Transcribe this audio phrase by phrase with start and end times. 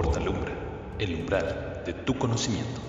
[0.00, 0.52] Portalumbra,
[1.00, 2.80] el umbral de tu conocimiento.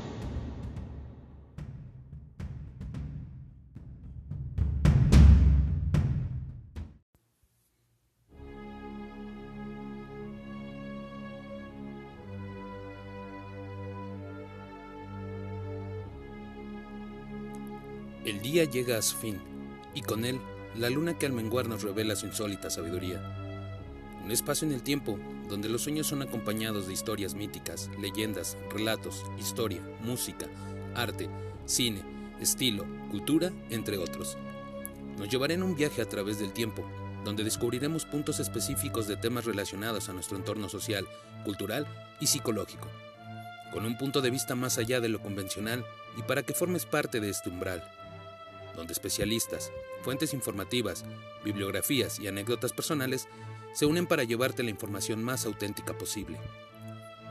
[18.24, 19.42] El día llega a su fin,
[19.96, 20.40] y con él
[20.76, 23.49] la luna que al menguar nos revela su insólita sabiduría.
[24.30, 25.18] Un espacio en el tiempo
[25.50, 30.46] donde los sueños son acompañados de historias míticas, leyendas, relatos, historia, música,
[30.94, 31.28] arte,
[31.66, 32.04] cine,
[32.40, 34.38] estilo, cultura, entre otros.
[35.18, 36.88] Nos llevará en un viaje a través del tiempo,
[37.26, 41.08] donde descubriremos puntos específicos de temas relacionados a nuestro entorno social,
[41.44, 41.88] cultural
[42.20, 42.88] y psicológico,
[43.74, 45.84] con un punto de vista más allá de lo convencional
[46.18, 47.84] y para que formes parte de este umbral
[48.76, 51.04] donde especialistas, fuentes informativas,
[51.44, 53.28] bibliografías y anécdotas personales
[53.74, 56.40] se unen para llevarte la información más auténtica posible.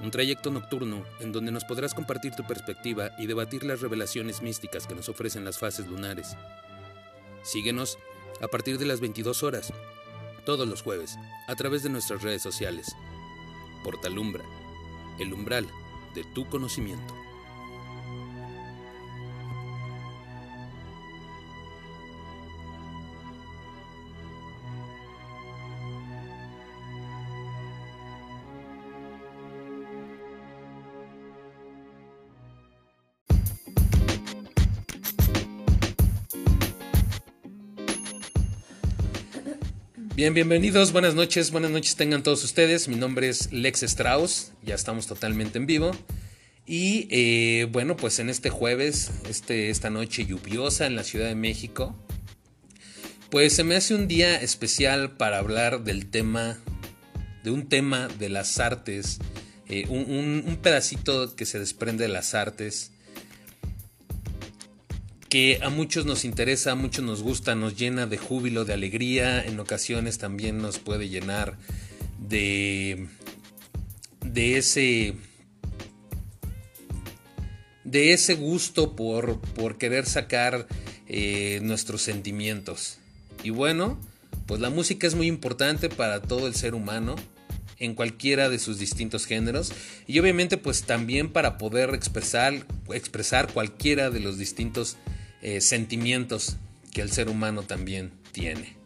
[0.01, 4.87] Un trayecto nocturno en donde nos podrás compartir tu perspectiva y debatir las revelaciones místicas
[4.87, 6.37] que nos ofrecen las fases lunares.
[7.43, 7.99] Síguenos
[8.41, 9.73] a partir de las 22 horas,
[10.45, 12.95] todos los jueves, a través de nuestras redes sociales.
[13.83, 14.45] Portalumbra,
[15.19, 15.67] el umbral
[16.15, 17.18] de tu conocimiento.
[40.19, 42.89] Bien, bienvenidos, buenas noches, buenas noches tengan todos ustedes.
[42.89, 45.93] Mi nombre es Lex Strauss, ya estamos totalmente en vivo.
[46.67, 51.37] Y eh, bueno, pues en este jueves, este, esta noche lluviosa en la Ciudad de
[51.37, 51.95] México,
[53.31, 56.59] pues se me hace un día especial para hablar del tema,
[57.45, 59.21] de un tema de las artes,
[59.69, 62.91] eh, un pedacito que se desprende de las artes
[65.29, 69.45] que a muchos nos interesa, a muchos nos gusta, nos llena de júbilo, de alegría,
[69.45, 71.59] en ocasiones también nos puede llenar
[72.19, 73.09] de,
[74.25, 75.15] de ese
[77.85, 80.67] de ese gusto por, por querer sacar
[81.07, 82.99] eh, nuestros sentimientos.
[83.43, 83.99] Y bueno,
[84.47, 87.17] pues la música es muy importante para todo el ser humano
[87.79, 89.73] en cualquiera de sus distintos géneros
[90.07, 94.97] y obviamente pues también para poder expresar, expresar cualquiera de los distintos
[95.43, 96.57] eh, sentimientos
[96.93, 98.77] que el ser humano también tiene.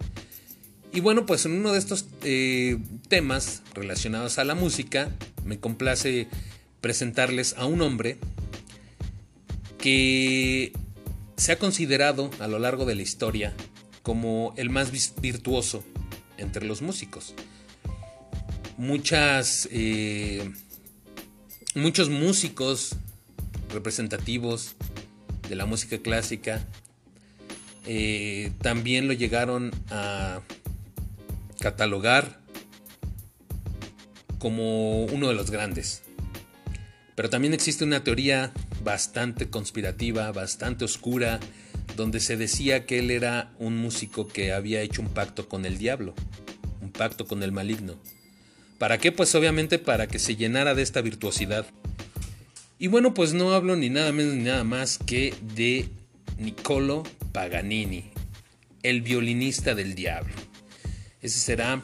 [0.93, 5.11] Y bueno, pues en uno de estos eh, temas relacionados a la música,
[5.45, 6.29] me complace
[6.83, 8.19] presentarles a un hombre
[9.79, 10.73] que
[11.37, 13.55] se ha considerado a lo largo de la historia
[14.03, 15.83] como el más virtuoso
[16.37, 17.35] entre los músicos.
[18.77, 20.53] Muchas, eh,
[21.75, 22.97] muchos músicos
[23.73, 24.75] representativos
[25.53, 26.67] de la música clásica,
[27.85, 30.41] eh, también lo llegaron a
[31.61, 32.41] catalogar
[34.39, 36.05] como uno de los grandes.
[37.15, 41.39] Pero también existe una teoría bastante conspirativa, bastante oscura,
[41.97, 45.77] donde se decía que él era un músico que había hecho un pacto con el
[45.77, 46.15] diablo,
[46.81, 47.97] un pacto con el maligno.
[48.79, 49.13] ¿Para qué?
[49.13, 51.67] Pues obviamente para que se llenara de esta virtuosidad.
[52.83, 55.87] Y bueno, pues no hablo ni nada menos ni nada más que de
[56.37, 58.07] Niccolo Paganini,
[58.83, 60.35] el violinista del diablo.
[61.21, 61.81] Ese será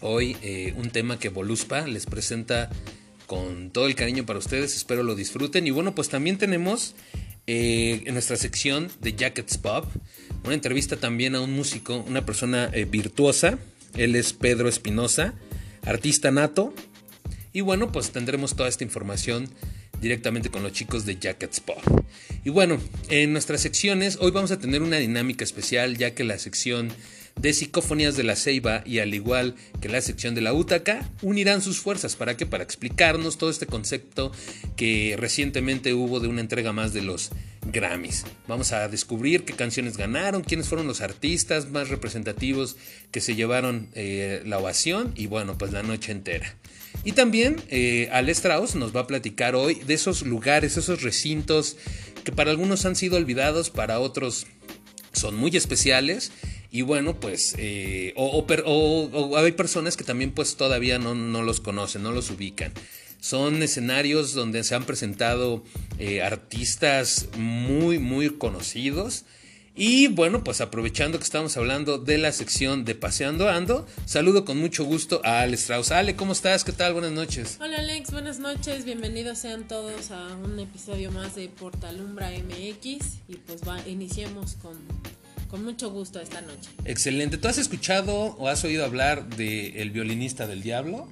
[0.00, 2.70] hoy eh, un tema que Voluspa les presenta
[3.28, 5.64] con todo el cariño para ustedes, espero lo disfruten.
[5.64, 6.96] Y bueno, pues también tenemos
[7.46, 9.84] eh, en nuestra sección de Jackets Pop
[10.42, 13.60] una entrevista también a un músico, una persona eh, virtuosa.
[13.94, 15.34] Él es Pedro Espinosa,
[15.82, 16.74] artista nato.
[17.52, 19.48] Y bueno, pues tendremos toda esta información
[20.00, 21.80] directamente con los chicos de Jackets Pop.
[22.44, 26.38] Y bueno, en nuestras secciones hoy vamos a tener una dinámica especial ya que la
[26.38, 26.92] sección
[27.40, 31.60] de Psicofonías de la Ceiba y al igual que la sección de la Útaca unirán
[31.60, 34.32] sus fuerzas para que para explicarnos todo este concepto
[34.74, 37.30] que recientemente hubo de una entrega más de los
[37.72, 38.24] Grammys.
[38.48, 42.76] Vamos a descubrir qué canciones ganaron, quiénes fueron los artistas más representativos
[43.10, 46.56] que se llevaron eh, la ovación y bueno, pues la noche entera.
[47.04, 51.76] Y también eh, Strauss nos va a platicar hoy de esos lugares, esos recintos
[52.24, 54.46] que para algunos han sido olvidados, para otros
[55.12, 56.32] son muy especiales.
[56.70, 62.12] Y bueno, pues, eh, o, hay personas que también pues todavía no, los conocen, no
[62.12, 62.72] los ubican.
[63.20, 65.64] Son escenarios donde se han presentado
[65.98, 69.24] eh, artistas muy, muy conocidos
[69.78, 74.56] Y bueno, pues aprovechando que estamos hablando de la sección de Paseando Ando, saludo con
[74.56, 75.90] mucho gusto a Ale Strauss.
[75.90, 76.64] Ale, ¿cómo estás?
[76.64, 76.94] ¿Qué tal?
[76.94, 77.58] Buenas noches.
[77.60, 78.86] Hola Alex, buenas noches.
[78.86, 83.18] Bienvenidos sean todos a un episodio más de Portalumbra MX.
[83.28, 84.78] Y pues va, iniciemos con,
[85.50, 86.70] con mucho gusto esta noche.
[86.86, 87.36] Excelente.
[87.36, 91.06] ¿Tú has escuchado o has oído hablar de El violinista del diablo?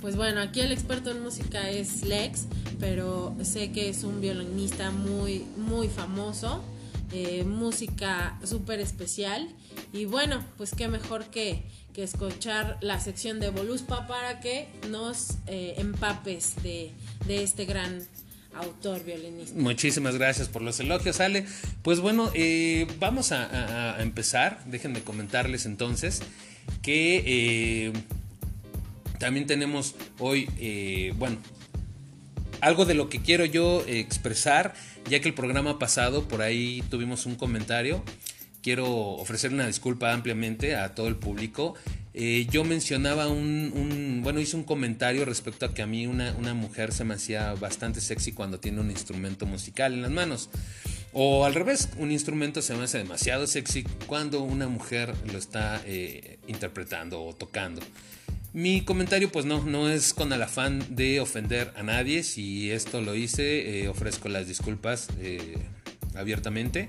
[0.00, 2.42] Pues bueno, aquí el experto en música es Lex,
[2.78, 6.62] pero sé que es un violinista muy, muy famoso
[7.12, 9.48] eh, música súper especial.
[9.92, 11.62] Y bueno, pues qué mejor que,
[11.92, 16.90] que, escuchar la sección de Voluspa para que nos eh, empapes de,
[17.26, 18.02] de este gran
[18.54, 19.58] autor violinista.
[19.58, 21.46] Muchísimas gracias por los elogios, Ale.
[21.82, 24.64] Pues bueno, eh, vamos a, a, empezar.
[24.66, 26.22] Déjenme comentarles entonces
[26.82, 27.92] que
[29.20, 30.48] también tenemos hoy,
[31.16, 31.38] bueno,
[32.60, 34.74] algo de lo que quiero yo expresar
[35.08, 38.02] ya que el programa pasado por ahí tuvimos un comentario.
[38.62, 41.74] Quiero ofrecer una disculpa ampliamente a todo el público.
[42.14, 46.92] Eh, yo mencionaba un, bueno, hice un comentario respecto a que a mí una, mujer
[46.92, 50.50] se me hacía bastante sexy cuando tiene un instrumento musical en las manos.
[51.12, 55.80] O al revés, un instrumento se me hace demasiado sexy cuando una mujer lo está
[55.86, 57.82] eh, interpretando o tocando.
[58.56, 62.22] Mi comentario pues no, no es con el afán de ofender a nadie.
[62.22, 65.58] Si esto lo hice, eh, ofrezco las disculpas eh,
[66.14, 66.88] abiertamente.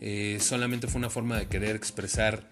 [0.00, 2.48] Eh, solamente fue una forma de querer expresar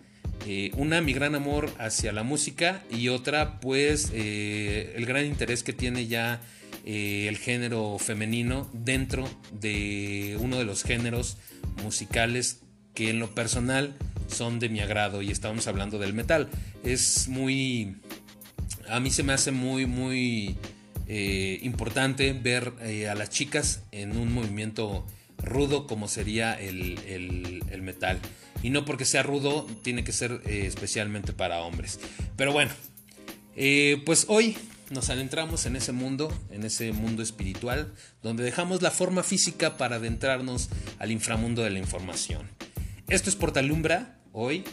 [0.76, 6.08] una, mi gran amor hacia la música y otra pues el gran interés que tiene
[6.08, 6.42] ya
[6.84, 11.38] el género femenino dentro de uno de los géneros
[11.82, 12.60] musicales
[12.92, 13.94] que en lo personal
[14.26, 16.48] son de mi agrado y estamos hablando del metal.
[16.82, 17.96] Es muy
[18.92, 20.58] a mí se me hace muy, muy
[21.06, 25.06] eh, importante ver eh, a las chicas en un movimiento
[25.38, 28.20] rudo como sería el, metal.
[28.62, 32.00] Y no porque sea rudo, tiene que ser eh, especialmente para hombres.
[32.36, 32.70] Pero bueno,
[34.04, 34.56] pues hoy
[34.90, 39.96] nos adentramos en ese mundo, en ese mundo espiritual, donde dejamos la forma física para
[39.96, 40.68] adentrarnos
[40.98, 42.46] al inframundo de la información.
[43.08, 44.64] Esto es Portalumbra, hoy,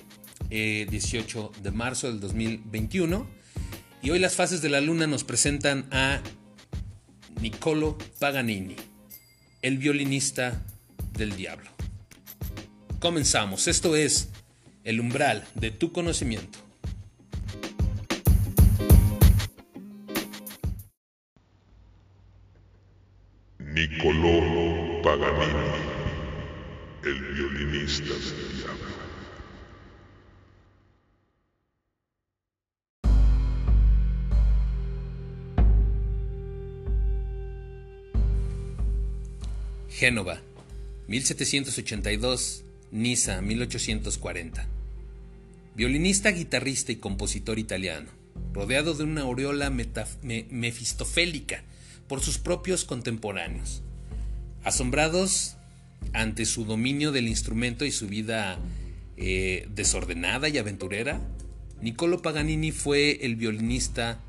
[0.50, 3.39] 18 de marzo del 2021.
[4.01, 6.22] Y hoy las fases de la luna nos presentan a
[7.42, 8.75] Niccolo Paganini,
[9.62, 10.62] el violinista
[11.13, 11.69] del diablo.
[13.00, 14.30] Comenzamos, esto es
[14.86, 16.60] el umbral de tu conocimiento.
[40.10, 40.42] Génova,
[41.08, 44.68] 1782, Niza, 1840.
[45.76, 48.10] Violinista, guitarrista y compositor italiano,
[48.52, 51.62] rodeado de una aureola mefistofélica
[52.08, 53.84] por sus propios contemporáneos.
[54.64, 55.58] Asombrados
[56.14, 58.58] ante su dominio del instrumento y su vida
[59.16, 61.22] eh, desordenada y aventurera,
[61.84, 64.20] Niccolo Paganini fue el violinista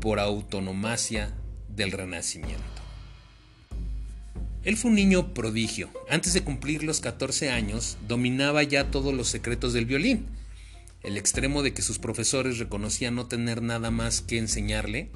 [0.00, 1.34] por autonomacia
[1.74, 2.81] del Renacimiento.
[4.64, 5.90] Él fue un niño prodigio.
[6.08, 10.26] Antes de cumplir los 14 años, dominaba ya todos los secretos del violín.
[11.02, 15.10] El extremo de que sus profesores reconocían no tener nada más que enseñarle.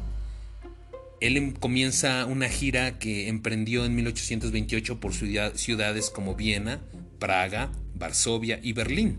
[1.20, 6.80] Él em, comienza una gira que emprendió en 1828 por ciudades como Viena,
[7.20, 9.16] Praga, Varsovia y Berlín.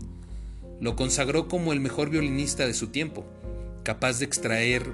[0.78, 3.24] Lo consagró como el mejor violinista de su tiempo,
[3.82, 4.92] capaz de extraer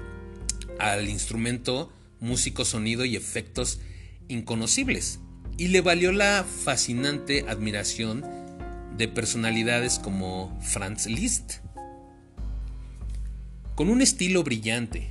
[0.79, 3.79] al instrumento músico, sonido y efectos
[4.29, 5.19] inconocibles
[5.57, 8.23] y le valió la fascinante admiración
[8.97, 11.55] de personalidades como Franz Liszt.
[13.75, 15.09] Con un estilo brillante,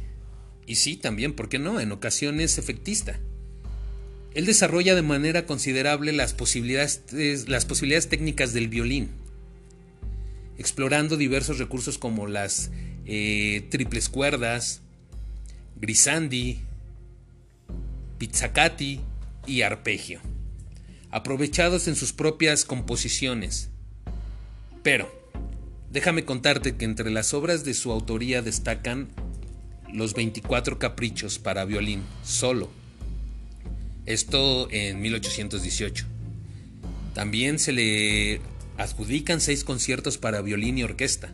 [0.67, 3.19] y sí, también, ¿por qué no?, en ocasiones efectista.
[4.35, 9.11] Él desarrolla de manera considerable las posibilidades, técnicas del violín,
[10.59, 12.71] explorando diversos recursos como las
[13.07, 14.81] eh, triples cuerdas,
[15.77, 16.61] grisandi,
[18.19, 19.01] pizzicati
[19.47, 20.21] y arpegio
[21.15, 23.71] aprovechados en sus propias composiciones.
[24.83, 25.09] Pero,
[25.93, 29.11] déjame contarte que entre las obras de su autoría destacan
[29.93, 32.69] los 24 caprichos para violín solo.
[34.07, 36.05] Esto en 1818.
[37.15, 38.41] También se le
[38.77, 41.33] adjudican seis conciertos para violín y orquesta,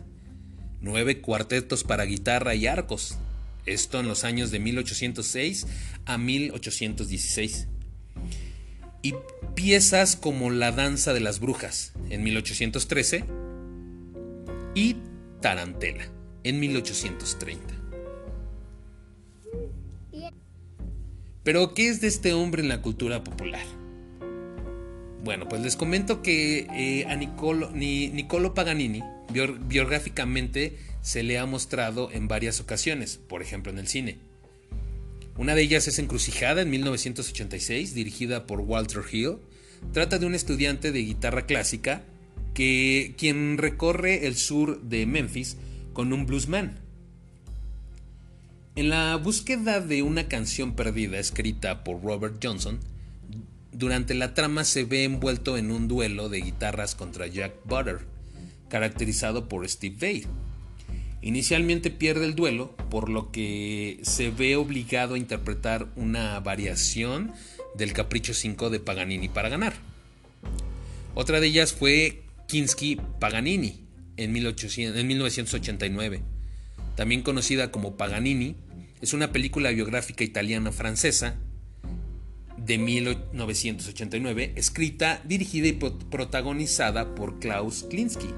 [0.79, 3.17] nueve cuartetos para guitarra y arcos,
[3.65, 5.65] esto en los años de 1806
[6.05, 7.67] a 1816.
[9.01, 9.15] Y
[9.55, 13.25] piezas como La Danza de las Brujas en 1813
[14.75, 14.97] y
[15.41, 16.05] Tarantela
[16.43, 17.81] en 1830.
[21.43, 23.65] Pero, ¿qué es de este hombre en la cultura popular?
[25.23, 32.11] Bueno, pues les comento que eh, a Niccolo, ni, Paganini biográficamente se le ha mostrado
[32.11, 34.17] en varias ocasiones, por ejemplo en el cine.
[35.41, 39.37] Una de ellas es Encrucijada en 1986, dirigida por Walter Hill.
[39.91, 42.03] Trata de un estudiante de guitarra clásica
[42.53, 45.57] que quien recorre el sur de Memphis
[45.93, 46.77] con un bluesman.
[48.75, 52.79] En la búsqueda de una canción perdida escrita por Robert Johnson,
[53.71, 58.01] durante la trama se ve envuelto en un duelo de guitarras contra Jack Butter,
[58.69, 60.27] caracterizado por Steve Vai.
[61.23, 67.31] Inicialmente pierde el duelo, por lo que se ve obligado a interpretar una variación
[67.75, 69.73] del Capricho 5 de Paganini para ganar.
[71.13, 73.81] Otra de ellas fue Kinski Paganini
[74.17, 76.21] en, 1989.
[76.95, 78.55] También conocida como Paganini,
[78.99, 81.35] es una película biográfica italiana-francesa
[82.57, 88.29] de 1989, escrita, dirigida y protagonizada por Klaus Klinsky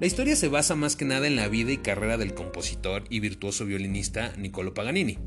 [0.00, 3.20] la historia se basa más que nada en la vida y carrera del compositor y
[3.20, 5.18] virtuoso violinista Niccolo Paganini.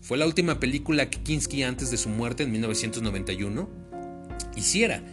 [0.00, 3.70] Fue la última película que Kinski antes de su muerte en 1991
[4.56, 5.04] hiciera.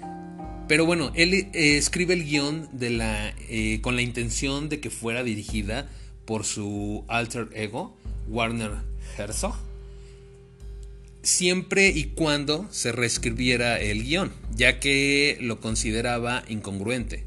[0.68, 5.88] Pero bueno, él eh, escribe el guion eh, con la intención de que fuera dirigida
[6.26, 7.96] por su alter ego,
[8.28, 8.72] Warner
[9.18, 9.56] Herzog,
[11.22, 17.27] siempre y cuando se reescribiera el guion, ya que lo consideraba incongruente.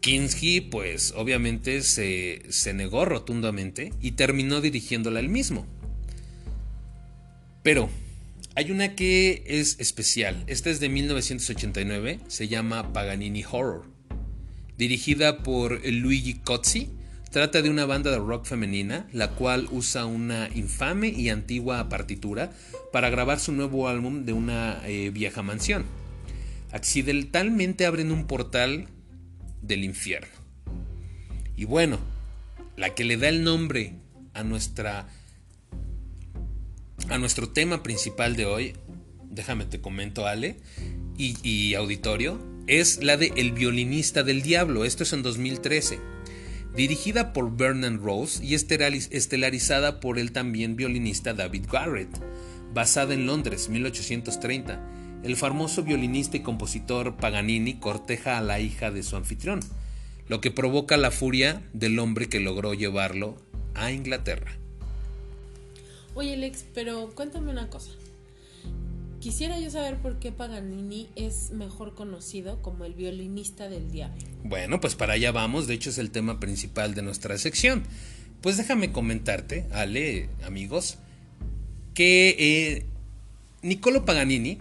[0.00, 5.66] Kinski, pues obviamente se, negó rotundamente y terminó dirigiéndola él mismo.
[7.62, 7.90] Pero
[8.54, 10.44] hay una que es especial.
[10.46, 13.86] Esta es de 1989, se llama Paganini Horror.
[14.76, 16.90] Dirigida por Luigi Cozzi,
[17.32, 22.52] trata de una banda de rock femenina, la cual usa una infame y antigua partitura
[22.92, 25.84] para grabar su nuevo álbum de una eh, vieja mansión.
[26.70, 28.88] Accidentalmente abren un portal
[29.62, 30.28] del infierno.
[31.56, 31.98] Y bueno,
[32.76, 33.94] la que le da el nombre
[34.34, 35.08] a nuestra
[37.08, 38.74] a nuestro tema principal de hoy,
[39.30, 40.56] déjame te comento Ale
[41.16, 45.98] y, auditorio, es la de El violinista del diablo, esto es en 2013,
[46.76, 52.10] dirigida por Vernon Rose y estelarizada por el también violinista David Garrett,
[52.74, 59.02] basada en Londres, 1830 el famoso violinista y compositor Paganini corteja a la hija de
[59.02, 59.60] su anfitrión,
[60.28, 63.36] lo que provoca la furia del hombre que logró llevarlo
[63.74, 64.52] a Inglaterra.
[66.14, 67.90] Oye Alex, pero cuéntame una cosa.
[69.20, 74.24] Quisiera yo saber por qué Paganini es mejor conocido como el violinista del diablo.
[74.44, 77.82] Bueno, pues para allá vamos, de hecho es el tema principal de nuestra sección.
[78.40, 80.98] Pues déjame comentarte, Ale, amigos,
[81.94, 82.86] que eh,
[83.62, 84.58] Niccolo Paganini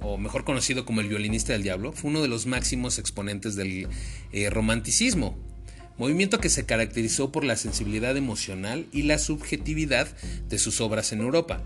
[0.00, 3.88] o mejor conocido como el violinista del diablo, fue uno de los máximos exponentes del
[4.32, 5.36] eh, romanticismo,
[5.98, 10.08] movimiento que se caracterizó por la sensibilidad emocional y la subjetividad
[10.48, 11.62] de sus obras en Europa,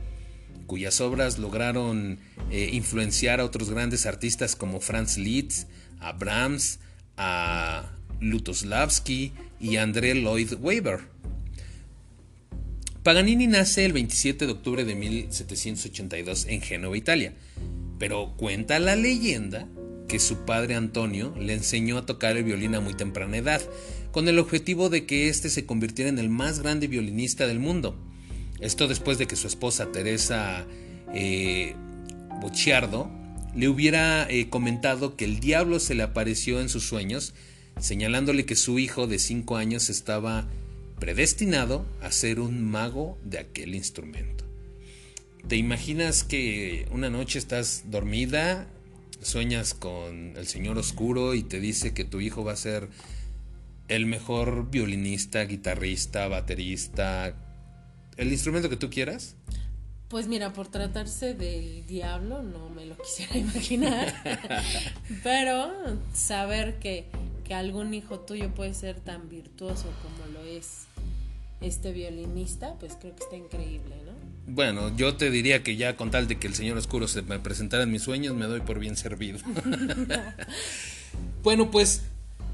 [0.67, 2.19] cuyas obras lograron
[2.51, 5.69] eh, influenciar a otros grandes artistas como Franz Liszt,
[5.99, 6.79] a Brahms,
[7.17, 11.01] a Lutoslavski y André Lloyd Webber.
[13.03, 17.33] Paganini nace el 27 de octubre de 1782 en Génova, Italia.
[18.01, 19.69] Pero cuenta la leyenda
[20.09, 23.61] que su padre Antonio le enseñó a tocar el violín a muy temprana edad,
[24.11, 27.97] con el objetivo de que éste se convirtiera en el más grande violinista del mundo.
[28.59, 30.67] Esto después de que su esposa Teresa
[31.15, 31.77] eh,
[33.55, 37.35] le hubiera eh, comentado que el diablo se le apareció en sus sueños,
[37.79, 40.49] señalándole que su hijo de 5 años estaba
[40.99, 44.50] predestinado a ser un mago de aquel instrumento.
[45.49, 48.67] ¿Te imaginas que una noche estás dormida,
[49.23, 52.89] sueñas con el Señor Oscuro y te dice que tu hijo va a ser
[53.89, 57.35] el mejor violinista, guitarrista, baterista,
[58.17, 59.35] el instrumento que tú quieras?
[60.09, 64.15] Pues mira, por tratarse del diablo no me lo quisiera imaginar,
[65.23, 65.73] pero
[66.13, 67.07] saber que,
[67.45, 70.87] que algún hijo tuyo puede ser tan virtuoso como lo es
[71.61, 74.30] este violinista, pues creo que está increíble, ¿no?
[74.53, 77.39] Bueno, yo te diría que ya con tal de que el Señor Oscuro se me
[77.39, 79.39] presentara en mis sueños, me doy por bien servido.
[81.45, 82.03] bueno, pues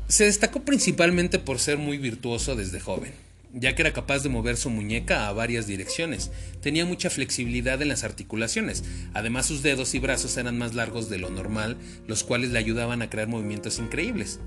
[0.07, 3.13] se destacó principalmente por ser muy virtuoso desde joven.
[3.55, 6.31] ya que era capaz de mover su muñeca a varias direcciones.
[6.61, 8.85] Tenía mucha flexibilidad en las articulaciones.
[9.15, 13.01] Además sus dedos y brazos eran más largos de lo normal, los cuales le ayudaban
[13.01, 14.39] a crear movimientos increíbles.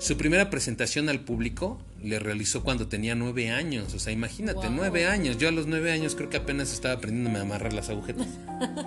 [0.00, 3.92] Su primera presentación al público le realizó cuando tenía nueve años.
[3.92, 5.36] O sea, imagínate, nueve años.
[5.36, 8.26] Yo a los nueve años creo que apenas estaba aprendiendo a amarrar las agujetas.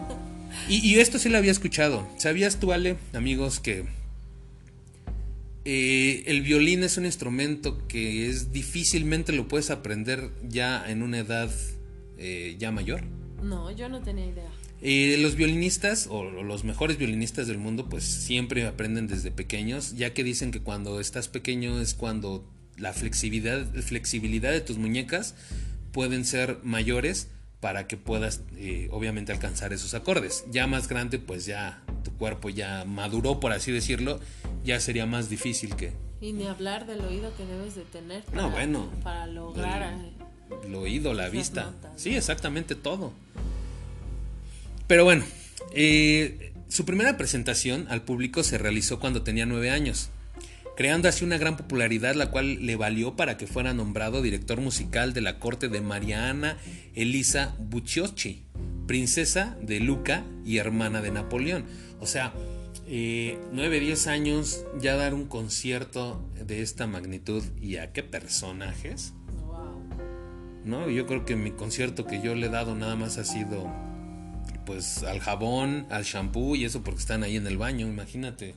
[0.69, 2.07] y, esto sí lo había escuchado.
[2.17, 3.85] ¿Sabías tú, Ale, amigos, que
[5.65, 11.19] eh, el violín es un instrumento que es difícilmente lo puedes aprender ya en una
[11.19, 11.51] edad
[12.17, 13.03] eh, ya mayor?
[13.43, 14.49] No, yo no tenía idea.
[14.85, 20.13] Eh, los violinistas o los mejores violinistas del mundo pues siempre aprenden desde pequeños, ya
[20.13, 25.35] que dicen que cuando estás pequeño es cuando la flexibilidad, flexibilidad de tus muñecas
[25.93, 27.29] pueden ser mayores
[27.61, 30.43] para que puedas eh, obviamente alcanzar esos acordes.
[30.51, 34.19] Ya más grande pues ya tu cuerpo ya maduró por así decirlo,
[34.65, 35.93] ya sería más difícil que...
[36.19, 39.97] Y ni hablar del oído que debes de tener para, no, bueno, para lograr...
[40.65, 41.71] El, oído, la vista.
[41.95, 43.13] Sí, exactamente todo.
[44.93, 45.23] Pero bueno,
[45.73, 50.11] eh, su primera presentación al público se realizó cuando tenía nueve años,
[50.77, 55.13] creando así una gran popularidad la cual le valió para que fuera nombrado director musical
[55.13, 56.59] de la corte de Mariana
[56.93, 58.43] Elisa Bucciocchi,
[58.85, 61.65] princesa de Luca y hermana de Napoleón.
[61.99, 62.31] O sea,
[62.87, 69.13] eh, 9, 10 años ya dar un concierto de esta magnitud y a qué personajes.
[70.63, 73.73] No, yo creo que mi concierto que yo le he dado nada más ha sido
[74.65, 78.55] pues al jabón, al shampoo y eso porque están ahí en el baño, imagínate,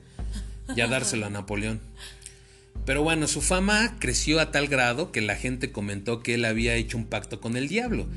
[0.75, 1.79] ya dárselo a Napoleón.
[2.85, 6.75] Pero bueno, su fama creció a tal grado que la gente comentó que él había
[6.75, 8.07] hecho un pacto con el diablo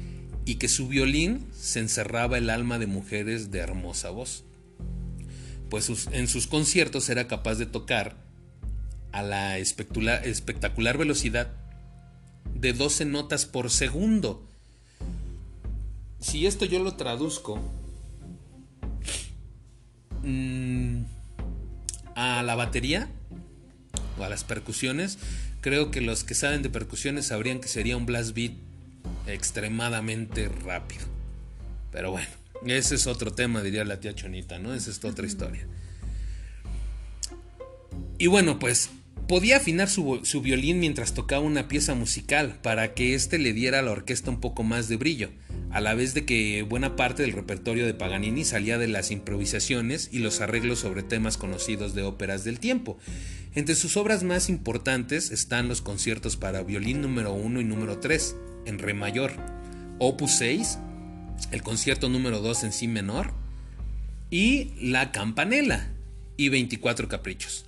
[0.45, 4.45] y que su violín se encerraba el alma de mujeres de hermosa voz.
[5.69, 8.17] Pues en sus conciertos era capaz de tocar
[9.13, 11.51] a la espectacular velocidad
[12.55, 14.47] de 12 notas por segundo.
[16.21, 17.61] Si esto yo lo traduzco
[20.23, 21.05] Mm,
[22.15, 23.09] a la batería
[24.19, 25.19] o a las percusiones,
[25.61, 28.53] creo que los que saben de percusiones sabrían que sería un blast beat
[29.27, 31.05] extremadamente rápido.
[31.93, 32.29] Pero bueno,
[32.67, 34.75] ese es otro tema, diría la tía Chonita, ¿no?
[34.75, 35.67] Esa es otra historia.
[38.19, 38.91] Y bueno, pues
[39.27, 43.79] podía afinar su, su, violín mientras tocaba una pieza musical para que éste le diera
[43.79, 45.31] a la orquesta un poco más de brillo
[45.71, 50.09] a la vez de que buena parte del repertorio de Paganini salía de las improvisaciones
[50.13, 52.99] y los arreglos sobre temas conocidos de óperas del tiempo.
[53.55, 58.37] Entre sus obras más importantes están los conciertos para violín número 1 y número 3
[58.67, 59.33] en re mayor,
[59.99, 60.79] opus 6,
[61.53, 63.33] el concierto número 2 en si menor
[64.31, 65.89] y la campanela
[66.37, 67.67] y 24 caprichos.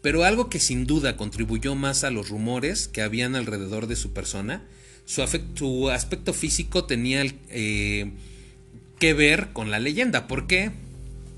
[0.00, 4.12] Pero algo que sin duda contribuyó más a los rumores que habían alrededor de su
[4.12, 4.62] persona
[5.04, 8.12] su, aspecto físico tenía eh,
[8.98, 10.26] que ver con la leyenda.
[10.26, 10.70] ¿Por qué?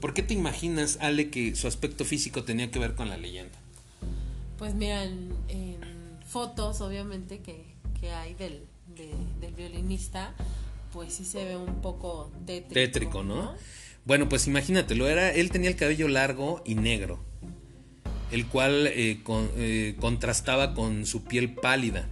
[0.00, 3.59] ¿Por qué te imaginas, Ale, que su aspecto físico tenía que ver con la leyenda?
[4.59, 5.31] Pues mira, en,
[6.27, 7.64] fotos, obviamente, que,
[8.11, 8.61] hay del,
[9.40, 10.35] del, violinista,
[10.92, 12.74] pues sí se ve un poco tétrico.
[12.74, 13.55] Tétrico, ¿no?
[14.05, 17.18] Bueno, pues imagínatelo, era, él tenía el cabello largo y negro,
[18.31, 19.22] el cual eh,
[19.57, 22.07] eh, contrastaba con su piel pálida.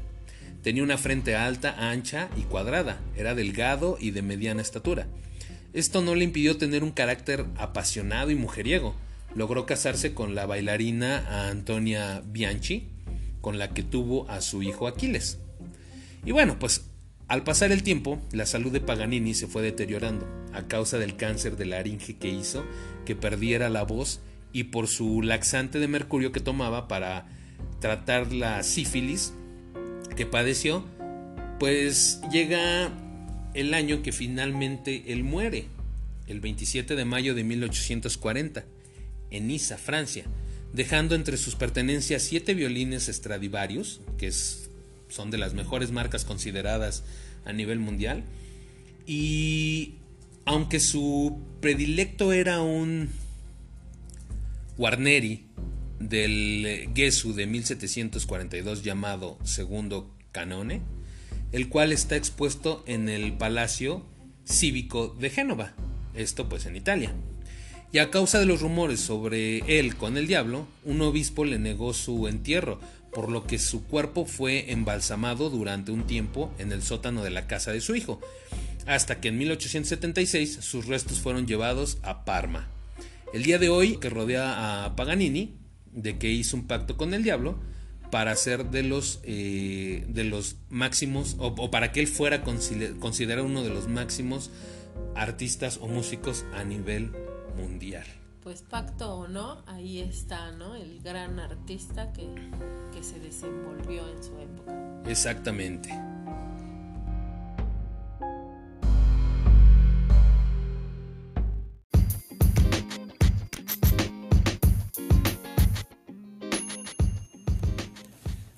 [0.63, 5.09] Tenía una frente alta, ancha y cuadrada, era delgado y de mediana estatura.
[5.73, 8.95] Esto no le impidió tener un carácter apasionado y mujeriego.
[9.35, 12.91] Logró casarse con la bailarina Antonia Bianchi,
[13.41, 15.39] con la que tuvo a su hijo Aquiles.
[16.25, 16.85] Y bueno, pues
[17.27, 21.57] al pasar el tiempo, la salud de Paganini se fue deteriorando a causa del cáncer
[21.57, 22.65] de laringe que hizo
[23.07, 24.21] que perdiera la voz
[24.53, 27.27] y por su laxante de mercurio que tomaba para
[27.81, 29.33] tratar la sífilis
[30.27, 30.85] padeció,
[31.59, 32.91] pues llega
[33.55, 35.67] el año que finalmente él muere,
[36.27, 38.65] el 27 de mayo de 1840,
[39.31, 40.25] en Niza, Francia,
[40.73, 47.05] dejando entre sus pertenencias siete violines Stradivarius, que son de las mejores marcas consideradas
[47.45, 48.25] a nivel mundial,
[49.07, 49.95] y
[50.45, 53.11] aunque su predilecto era un
[54.77, 55.45] Guarneri,
[56.09, 60.83] del Gesù de 1742 llamado Segundo Canone,
[61.53, 64.05] el cual está expuesto en el Palacio
[64.45, 65.75] Cívico de Génova,
[66.15, 67.13] esto pues en Italia.
[67.93, 71.93] Y a causa de los rumores sobre él con el diablo, un obispo le negó
[71.93, 72.81] su entierro,
[73.13, 77.47] por lo que su cuerpo fue embalsamado durante un tiempo en el sótano de la
[77.47, 78.21] casa de su hijo,
[78.87, 82.69] hasta que en 1876 sus restos fueron llevados a Parma.
[83.35, 85.62] El día de hoy, que rodea a Paganini,
[85.93, 87.59] de que hizo un pacto con el diablo,
[88.11, 93.63] para ser de los, eh, de los máximos, o, para que él fuera considerado uno
[93.63, 94.51] de los máximos
[95.15, 97.13] artistas o músicos a nivel
[97.57, 98.05] mundial.
[98.43, 100.75] Pues pacto o no, ahí está, ¿no?
[100.75, 102.27] El gran artista que,
[102.93, 105.03] que se desenvolvió en su época.
[105.07, 105.91] Exactamente.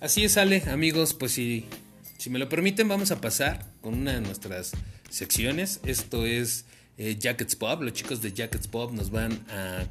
[0.05, 1.65] Así es, amigos, pues si,
[2.19, 4.73] si me lo permiten vamos a pasar con una de nuestras
[5.09, 5.81] secciones.
[5.87, 6.67] Esto es
[6.99, 7.81] eh, Jackets Pop.
[7.81, 9.87] Los chicos de Jackets Pop nos van a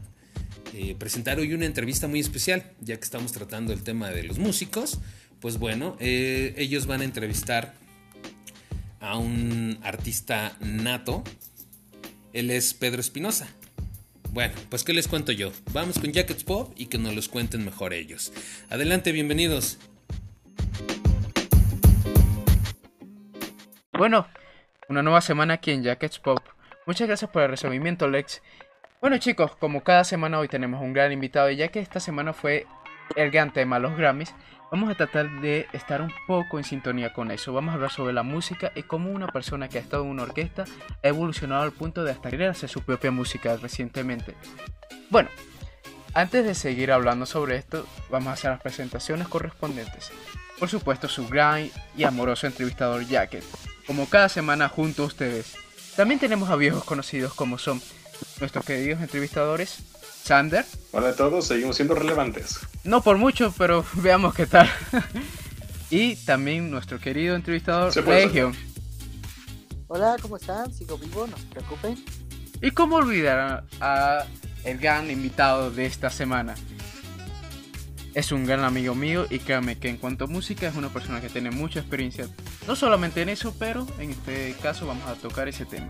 [0.76, 4.38] eh, presentar hoy una entrevista muy especial, ya que estamos tratando el tema de los
[4.38, 5.00] músicos.
[5.40, 7.74] Pues bueno, eh, ellos van a entrevistar
[9.00, 11.24] a un artista nato.
[12.34, 13.48] Él es Pedro Espinosa.
[14.30, 15.52] Bueno, pues ¿qué les cuento yo?
[15.72, 18.32] Vamos con Jackets Pop y que nos los cuenten mejor ellos.
[18.70, 19.80] Adelante, bienvenidos.
[24.04, 24.28] Bueno,
[24.90, 26.42] una nueva semana aquí en Jackets Pop.
[26.86, 28.42] Muchas gracias por el recibimiento, Lex.
[29.00, 32.34] Bueno, chicos, como cada semana hoy tenemos un gran invitado y ya que esta semana
[32.34, 32.68] fue
[33.16, 34.36] el gran tema, los Grammys,
[34.70, 37.54] vamos a tratar de estar un poco en sintonía con eso.
[37.54, 40.24] Vamos a hablar sobre la música y cómo una persona que ha estado en una
[40.24, 40.66] orquesta
[41.02, 44.36] ha evolucionado al punto de hasta querer su propia música recientemente.
[45.12, 45.30] Bueno,
[46.14, 50.12] antes de seguir hablando sobre esto, vamos a hacer las presentaciones correspondientes.
[50.60, 53.46] Por supuesto, su gran y amoroso entrevistador Jacket
[53.86, 55.56] como cada semana junto a ustedes.
[55.96, 57.82] También tenemos a viejos conocidos como son
[58.40, 59.80] nuestros queridos entrevistadores,
[60.24, 60.66] Sander.
[60.92, 62.60] Hola a todos, seguimos siendo relevantes.
[62.84, 64.70] No por mucho, pero veamos qué tal.
[65.90, 68.56] y también nuestro querido entrevistador, Legion.
[69.88, 70.74] Hola, ¿cómo están?
[70.74, 72.04] Sigo vivo, no se preocupen.
[72.62, 74.26] ¿Y cómo olvidar a
[74.64, 76.56] el gran invitado de esta semana?
[78.14, 81.20] Es un gran amigo mío y créame que en cuanto a música es una persona
[81.20, 82.28] que tiene mucha experiencia,
[82.68, 85.88] no solamente en eso, pero en este caso vamos a tocar ese tema.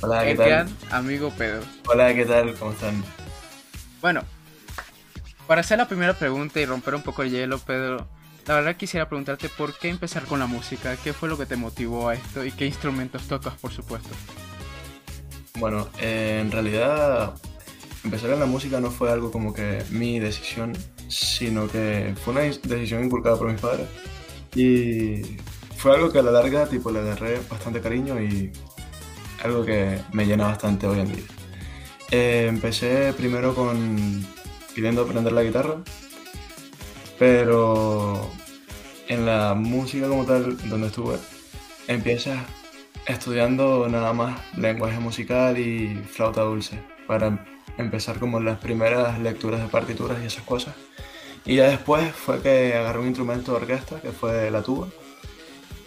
[0.00, 0.48] Hola, ¿qué el tal?
[0.48, 1.62] gran amigo Pedro.
[1.86, 2.54] Hola, ¿qué tal?
[2.54, 3.04] ¿Cómo están?
[4.00, 4.22] Bueno,
[5.46, 8.08] para hacer la primera pregunta y romper un poco el hielo, Pedro,
[8.46, 11.54] la verdad quisiera preguntarte por qué empezar con la música, qué fue lo que te
[11.54, 14.08] motivó a esto y qué instrumentos tocas, por supuesto.
[15.56, 17.34] Bueno, eh, en realidad
[18.04, 20.72] empezar en la música no fue algo como que mi decisión,
[21.08, 23.86] sino que fue una decisión inculcada por mis padres.
[24.54, 25.36] Y
[25.76, 28.52] fue algo que a la larga tipo, le agarré bastante cariño y
[29.42, 31.24] algo que me llena bastante hoy en día.
[32.10, 34.26] Eh, empecé primero con
[34.74, 35.76] pidiendo aprender la guitarra,
[37.18, 38.30] pero
[39.08, 41.16] en la música como tal, donde estuve,
[41.86, 42.38] empiezas
[43.06, 47.44] estudiando nada más lenguaje musical y flauta dulce para
[47.80, 50.74] empezar como las primeras lecturas de partituras y esas cosas.
[51.44, 54.88] Y ya después fue que agarré un instrumento de orquesta, que fue la tuba.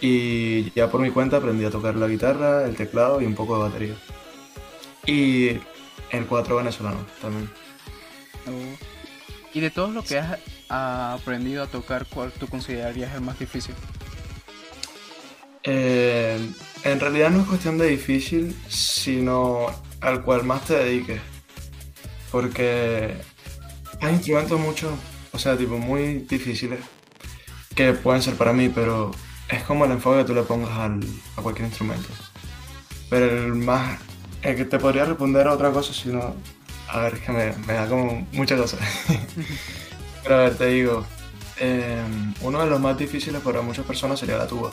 [0.01, 3.57] Y ya por mi cuenta aprendí a tocar la guitarra, el teclado y un poco
[3.57, 3.95] de batería.
[5.05, 5.59] Y
[6.11, 7.49] el cuatro venezolano también.
[9.53, 13.75] Y de todo lo que has aprendido a tocar, ¿cuál tú considerarías el más difícil?
[15.63, 16.37] Eh,
[16.83, 19.67] en realidad no es cuestión de difícil, sino
[20.01, 21.21] al cual más te dediques
[22.33, 23.13] porque
[24.01, 24.91] hay instrumentos mucho,
[25.33, 26.79] o sea, tipo muy difíciles
[27.75, 29.11] que pueden ser para mí, pero
[29.47, 30.99] es como el enfoque que tú le pongas al,
[31.37, 32.09] a cualquier instrumento.
[33.07, 33.99] Pero el más,
[34.41, 36.33] el que te podría responder a otra cosa, sino,
[36.89, 38.79] a ver, es que me, me da como muchas cosas.
[40.23, 41.05] pero a ver, te digo,
[41.59, 42.01] eh,
[42.41, 44.71] uno de los más difíciles para muchas personas sería la tuba,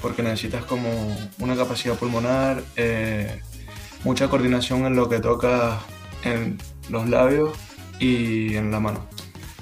[0.00, 3.42] porque necesitas como una capacidad pulmonar, eh,
[4.02, 5.74] mucha coordinación en lo que tocas
[6.24, 6.58] en
[6.88, 7.56] los labios
[7.98, 9.06] y en la mano.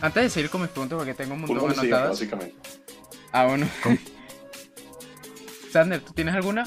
[0.00, 2.08] Antes de seguir con mis preguntas, porque tengo un montón de anotadas.
[2.10, 2.54] básicamente.
[3.32, 3.68] Ah, bueno.
[5.72, 6.64] Sander, ¿tú tienes alguna?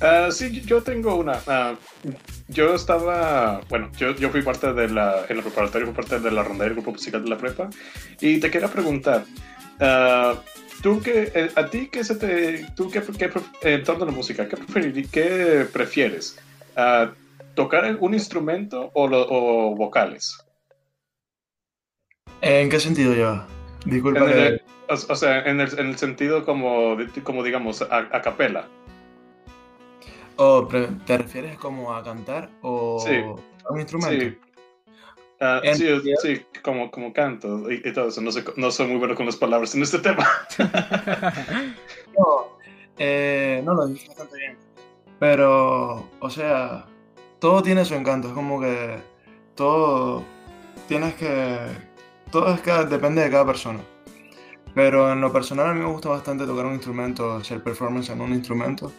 [0.00, 1.32] Uh, sí, yo tengo una.
[1.32, 1.76] Uh,
[2.48, 6.30] yo estaba, bueno, yo, yo fui parte de la, en la preparatoria, fui parte de
[6.30, 7.68] la ronda del grupo musical de la prepa.
[8.20, 9.24] Y te quería preguntar,
[9.80, 10.38] uh,
[10.82, 13.30] tú que, eh, a ti qué se te, tú qué, qué
[13.62, 16.38] en torno a la música, ¿qué, preferir, qué prefieres?
[17.58, 20.46] ¿Tocar un instrumento o, lo, o, vocales?
[22.40, 23.42] ¿En qué sentido yo?
[23.84, 24.30] Disculpa.
[24.30, 28.22] En el, o, o, sea, en el, en el, sentido como, como digamos, a, a
[28.22, 28.68] capela.
[30.36, 30.68] ¿O
[31.04, 33.16] ¿Te refieres como a cantar o sí.
[33.16, 34.24] a un instrumento?
[34.24, 34.38] Sí.
[35.40, 38.20] Uh, sí, sí, como, como canto y, y, todo eso.
[38.20, 40.24] No, sé, no soy muy bueno con las palabras en este tema.
[42.16, 42.56] no,
[42.98, 44.56] eh, no lo dices bastante bien.
[45.18, 46.86] Pero, o sea,
[47.38, 48.28] todo tiene su encanto.
[48.28, 48.98] Es como que
[49.54, 50.24] todo
[50.86, 51.58] tienes que
[52.30, 53.80] todo es cada, depende de cada persona.
[54.74, 58.20] Pero en lo personal a mí me gusta bastante tocar un instrumento, hacer performance en
[58.20, 58.92] un instrumento,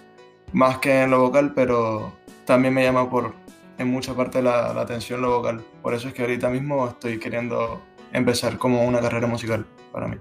[0.51, 2.11] más que en lo vocal, pero
[2.45, 3.33] también me llama por
[3.77, 5.63] en mucha parte la atención lo vocal.
[5.81, 10.17] Por eso es que ahorita mismo estoy queriendo empezar como una carrera musical para mí.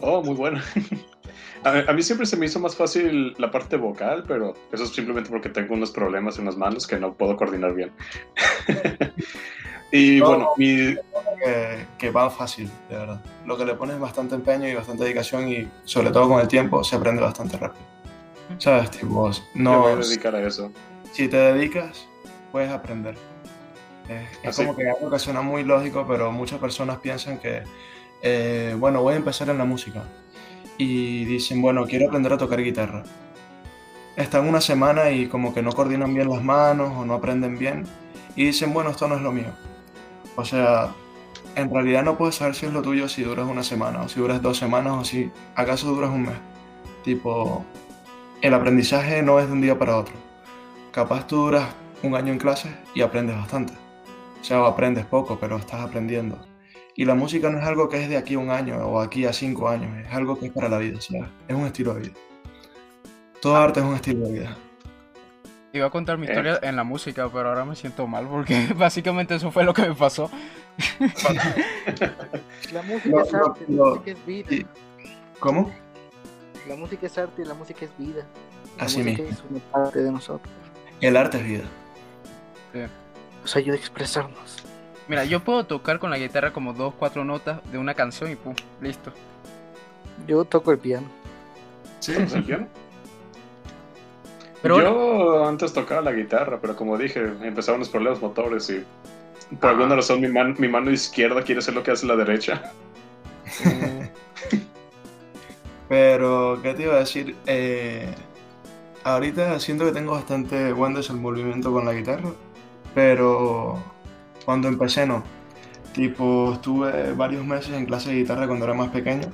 [0.00, 0.60] Oh, muy bueno.
[1.66, 4.90] A, a, mí siempre se me hizo más fácil la parte vocal, pero eso es
[4.90, 7.90] simplemente porque tengo unos problemas en las manos que no puedo coordinar bien.
[9.90, 10.94] y No, bueno, mi,
[11.42, 13.20] Que, que va fácil, de verdad.
[13.44, 16.84] Lo que le pones bastante empeño y bastante dedicación y sobre todo con el tiempo
[16.84, 17.84] se aprende bastante rápido.
[18.58, 18.88] ¿Sabes?
[18.92, 20.70] Tipo, me voy a no, dedicar a eso.
[21.10, 22.06] si te dedicas,
[22.52, 23.16] puedes aprender.
[24.08, 27.64] Es, es como que algo que suena muy lógico, pero muchas personas piensan que,
[28.22, 30.04] eh, bueno, voy a empezar en la música.
[30.78, 33.02] Y dicen, bueno, quiero aprender a tocar guitarra.
[34.16, 37.84] Están una semana y como que no coordinan bien las manos o no aprenden bien.
[38.34, 39.52] Y dicen, bueno, esto no es lo mío.
[40.36, 40.90] O sea,
[41.54, 44.20] en realidad no puedes saber si es lo tuyo si duras una semana, o si
[44.20, 46.36] duras dos semanas, o si acaso duras un mes.
[47.04, 47.64] Tipo,
[48.42, 50.14] el aprendizaje no es de un día para otro.
[50.92, 51.68] Capaz tú duras
[52.02, 53.72] un año en clase y aprendes bastante.
[54.40, 56.38] O sea, aprendes poco, pero estás aprendiendo.
[56.96, 59.26] Y la música no es algo que es de aquí a un año o aquí
[59.26, 61.24] a cinco años, es algo que es para la vida, ¿sabes?
[61.46, 62.12] Es un estilo de vida.
[63.42, 64.56] Todo arte es un estilo de vida.
[65.74, 66.30] Iba a contar mi Eh.
[66.30, 69.82] historia en la música, pero ahora me siento mal porque básicamente eso fue lo que
[69.82, 70.30] me pasó.
[72.72, 73.84] La música No, es arte, no.
[73.84, 74.66] la música es vida.
[75.38, 75.70] ¿Cómo?
[76.68, 78.24] La música es arte y la música es vida.
[78.78, 79.24] La Así mismo.
[79.24, 80.52] es una parte de nosotros.
[81.00, 81.64] El arte es vida.
[83.42, 84.64] Nos ayuda a expresarnos.
[85.08, 88.36] Mira, yo puedo tocar con la guitarra como dos, cuatro notas de una canción y
[88.36, 89.12] pum, listo.
[90.26, 91.06] Yo toco el piano.
[92.00, 92.66] Sí, ¿Tocas el piano?
[94.62, 98.84] Pero Yo antes tocaba la guitarra, pero como dije, empezaron los problemas motores y
[99.56, 102.72] por alguna razón mi, man- mi mano izquierda quiere hacer lo que hace la derecha.
[105.88, 107.36] Pero, ¿qué te iba a decir?
[107.46, 108.12] Eh,
[109.04, 112.30] ahorita siento que tengo bastante buen desenvolvimiento con la guitarra,
[112.94, 113.78] pero
[114.46, 115.22] cuando empecé no.
[115.92, 119.28] Tipo, estuve varios meses en clase de guitarra cuando era más pequeño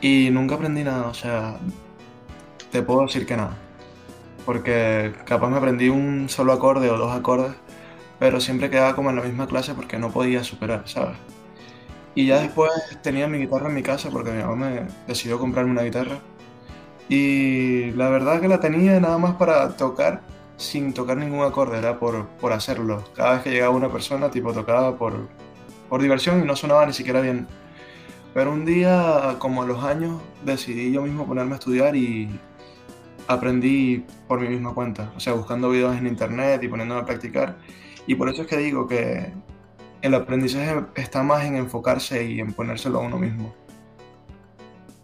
[0.00, 1.56] y nunca aprendí nada, o sea,
[2.70, 3.56] te puedo decir que nada.
[4.46, 7.52] Porque capaz me aprendí un solo acorde o dos acordes,
[8.18, 11.16] pero siempre quedaba como en la misma clase porque no podía superar, ¿sabes?
[12.14, 15.72] Y ya después tenía mi guitarra en mi casa porque mi mamá me decidió comprarme
[15.72, 16.20] una guitarra.
[17.08, 20.22] Y la verdad que la tenía nada más para tocar
[20.60, 23.02] sin tocar ningún acorde, era por, por hacerlo.
[23.16, 25.26] Cada vez que llegaba una persona, tipo tocaba por,
[25.88, 27.46] por diversión y no sonaba ni siquiera bien.
[28.34, 32.28] Pero un día, como a los años, decidí yo mismo ponerme a estudiar y
[33.26, 35.10] aprendí por mi misma cuenta.
[35.16, 37.56] O sea, buscando videos en internet y poniéndome a practicar.
[38.06, 39.32] Y por eso es que digo que
[40.02, 43.54] el aprendizaje está más en enfocarse y en ponérselo a uno mismo.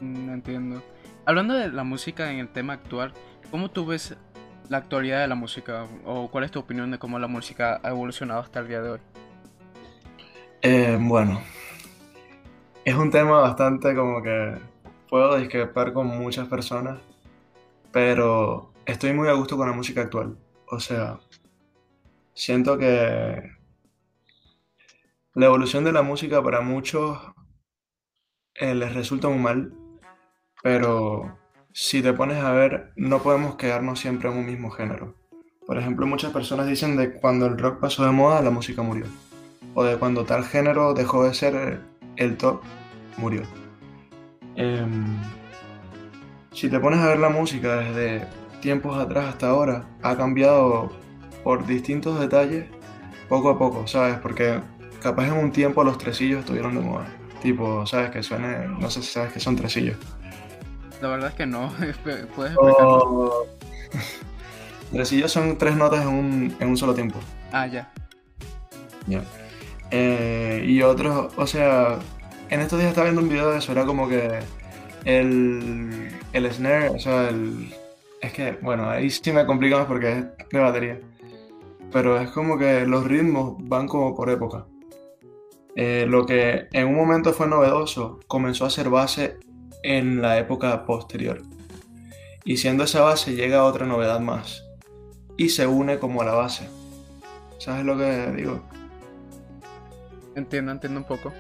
[0.01, 0.83] No entiendo.
[1.25, 3.15] Hablando de la música en el tema actual,
[3.51, 4.17] ¿cómo tú ves
[4.69, 5.87] la actualidad de la música?
[6.05, 8.91] ¿O cuál es tu opinión de cómo la música ha evolucionado hasta el día de
[8.91, 9.01] hoy?
[10.63, 11.41] Eh, bueno,
[12.85, 14.57] es un tema bastante como que
[15.09, 16.99] puedo discrepar con muchas personas,
[17.93, 20.37] pero estoy muy a gusto con la música actual.
[20.69, 21.19] O sea,
[22.35, 23.51] siento que
[25.35, 27.19] la evolución de la música para muchos
[28.55, 29.73] eh, les resulta muy mal,
[30.63, 31.39] pero
[31.79, 35.15] si te pones a ver, no podemos quedarnos siempre en un mismo género.
[35.67, 39.05] Por ejemplo, muchas personas dicen de cuando el rock pasó de moda, la música murió.
[39.75, 41.81] O de cuando tal género dejó de ser
[42.17, 42.63] el top,
[43.19, 43.43] murió.
[44.55, 45.05] Em,
[46.51, 48.27] si te pones a ver la música desde
[48.63, 50.91] tiempos atrás hasta ahora, ha cambiado
[51.45, 52.65] por distintos detalles
[53.29, 54.17] poco a poco, ¿sabes?
[54.21, 54.61] Porque
[55.03, 57.07] capaz en un tiempo los tresillos estuvieron de moda.
[57.43, 58.09] Tipo, ¿sabes?
[58.13, 59.99] Que suene, no sé si sabes que son tresillos.
[61.01, 61.73] La verdad es que no.
[62.05, 63.47] ¿Puedes explicarlo?
[64.89, 64.93] O...
[64.93, 67.19] tresillos son tres notas en un, en un solo tiempo.
[67.53, 67.91] Ah, ya.
[69.07, 69.23] Ya.
[69.91, 71.99] Eh, y otros, o sea,
[72.51, 74.41] en estos días estaba viendo un video de eso, era como que
[75.05, 77.73] el, el snare, o sea, el...
[78.21, 81.01] Es que, bueno, ahí sí me complica más porque es de batería.
[81.93, 84.67] Pero es como que los ritmos van como por época.
[85.77, 89.37] Eh, lo que en un momento fue novedoso comenzó a ser base
[89.87, 91.43] en la época posterior.
[92.45, 94.65] Y siendo esa base llega otra novedad más.
[95.37, 96.69] Y se une como a la base.
[97.59, 98.63] ¿Sabes lo que digo?
[100.35, 101.33] Entiendo, entiendo un poco.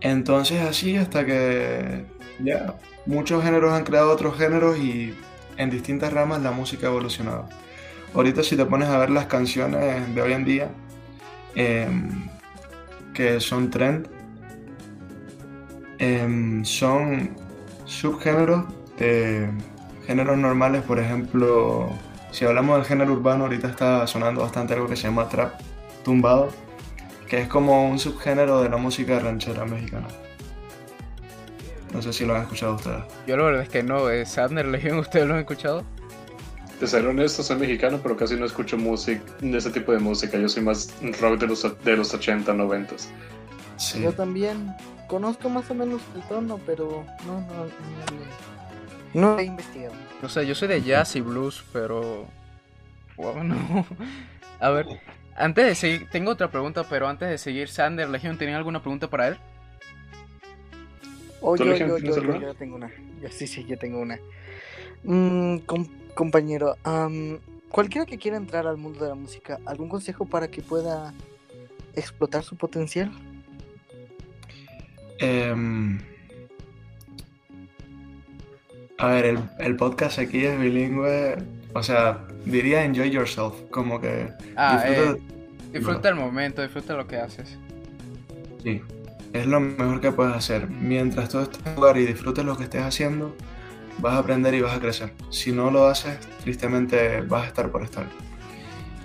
[0.00, 2.06] Entonces así hasta que
[2.42, 5.14] ya muchos géneros han creado otros géneros y
[5.58, 7.48] en distintas ramas la música ha evolucionado.
[8.14, 10.70] Ahorita si te pones a ver las canciones de hoy en día,
[11.54, 11.86] eh,
[13.12, 14.13] que son trend
[16.04, 17.30] em, son
[17.86, 18.64] subgéneros
[18.98, 19.48] de
[20.06, 21.88] géneros normales, por ejemplo,
[22.30, 25.60] si hablamos del género urbano, ahorita está sonando bastante algo que se llama trap
[26.04, 26.50] tumbado,
[27.28, 30.08] que es como un subgénero de la música ranchera mexicana.
[31.92, 33.04] No sé si lo han escuchado ustedes.
[33.26, 35.84] Yo la verdad es que no, es Sadner Legion, ¿ustedes lo han escuchado?
[36.80, 40.36] De ser honesto, soy mexicano, pero casi no escucho música, de ese tipo de música.
[40.36, 42.94] Yo soy más rock de los, de los 80, 90.
[43.76, 44.02] Sí.
[44.02, 44.74] Yo también
[45.06, 49.94] conozco más o menos el tono, pero no, no, no, no he investigado.
[50.22, 52.26] O sea, yo soy de jazz y blues, pero...
[53.16, 53.56] Bueno,
[54.60, 54.86] a ver,
[55.36, 59.08] antes de seguir, tengo otra pregunta, pero antes de seguir, Sander Legion, ¿tenía alguna pregunta
[59.08, 59.38] para él?
[61.40, 62.90] Oh, ¿Tú, yo, yo, yo, yo, tengo una.
[63.20, 64.18] Yo, sí, sí, yo tengo una.
[65.04, 66.76] Mm, com- compañero,
[67.68, 71.12] cualquiera que quiera entrar al mundo de la música, ¿algún consejo para que pueda
[71.94, 73.12] explotar su potencial?
[75.18, 75.98] Em,
[78.98, 81.36] a ver, el, el podcast aquí es bilingüe,
[81.74, 85.22] o sea, diría enjoy yourself, como que Ah, disfruta- eh,
[85.72, 87.58] disfruta el momento, disfruta lo que haces.
[88.62, 88.80] Sí,
[89.32, 90.68] es lo mejor que puedes hacer.
[90.68, 93.34] Mientras tú estés en lugar y disfrutes lo que estés haciendo,
[93.98, 95.12] vas a aprender y vas a crecer.
[95.30, 98.06] Si no lo haces, tristemente vas a estar por estar.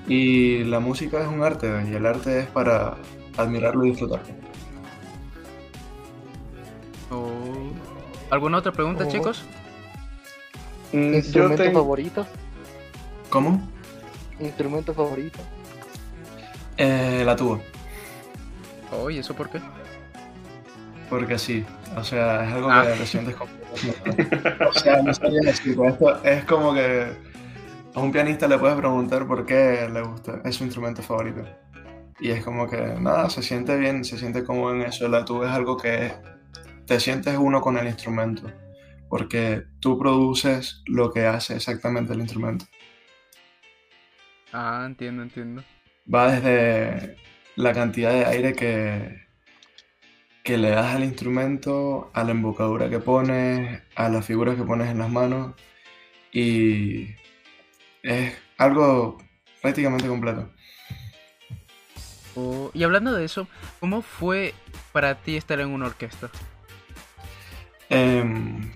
[0.07, 2.95] Y la música es un arte, y el arte es para
[3.37, 4.38] admirarlo y disfrutarlo.
[8.29, 9.11] ¿Alguna otra pregunta, Oh.
[9.11, 9.43] chicos?
[10.93, 11.79] Mm, ¿Instrumento tengo.
[11.81, 12.25] favorito?
[13.29, 13.61] ¿Cómo?
[14.39, 15.39] ¿Instrumento favorito?
[16.77, 17.59] Eh, la tuba.
[18.91, 19.59] Oh, ¿y eso por qué?
[21.09, 21.65] Porque sí,
[21.95, 22.85] o sea, es algo Ah.
[22.85, 23.51] que te sientes como...
[24.67, 25.87] O sea, no sé bien decirlo.
[25.87, 27.07] Esto es como que
[27.93, 31.43] a un pianista le puedes preguntar por qué le gusta, es su instrumento favorito.
[32.19, 35.07] Y es como que, nada, se siente bien, se siente cómodo en eso.
[35.07, 36.11] La tuba es algo que
[36.89, 38.51] te sientes uno con el instrumento,
[39.09, 42.65] porque tú produces lo que hace exactamente el instrumento.
[44.51, 45.63] Ah, entiendo, entiendo.
[46.11, 47.15] Va desde
[47.55, 49.27] la cantidad de aire que,
[50.43, 54.89] que le das al instrumento, a la embocadura que pones, a las figuras que pones
[54.89, 55.53] en las manos
[56.31, 57.09] y
[58.01, 59.19] es algo
[59.61, 60.49] prácticamente completo.
[62.35, 63.47] Oh, y hablando de eso,
[63.79, 64.55] ¿cómo fue
[64.91, 66.31] para ti estar en una orquesta?
[67.89, 68.71] Em,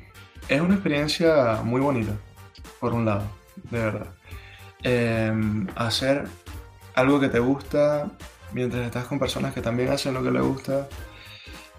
[0.48, 2.14] es una experiencia muy bonita,
[2.80, 3.24] por un lado,
[3.70, 4.08] de verdad.
[4.82, 6.26] Em, hacer
[6.96, 8.12] algo que te gusta
[8.52, 10.88] mientras estás con personas que también hacen lo que les gusta.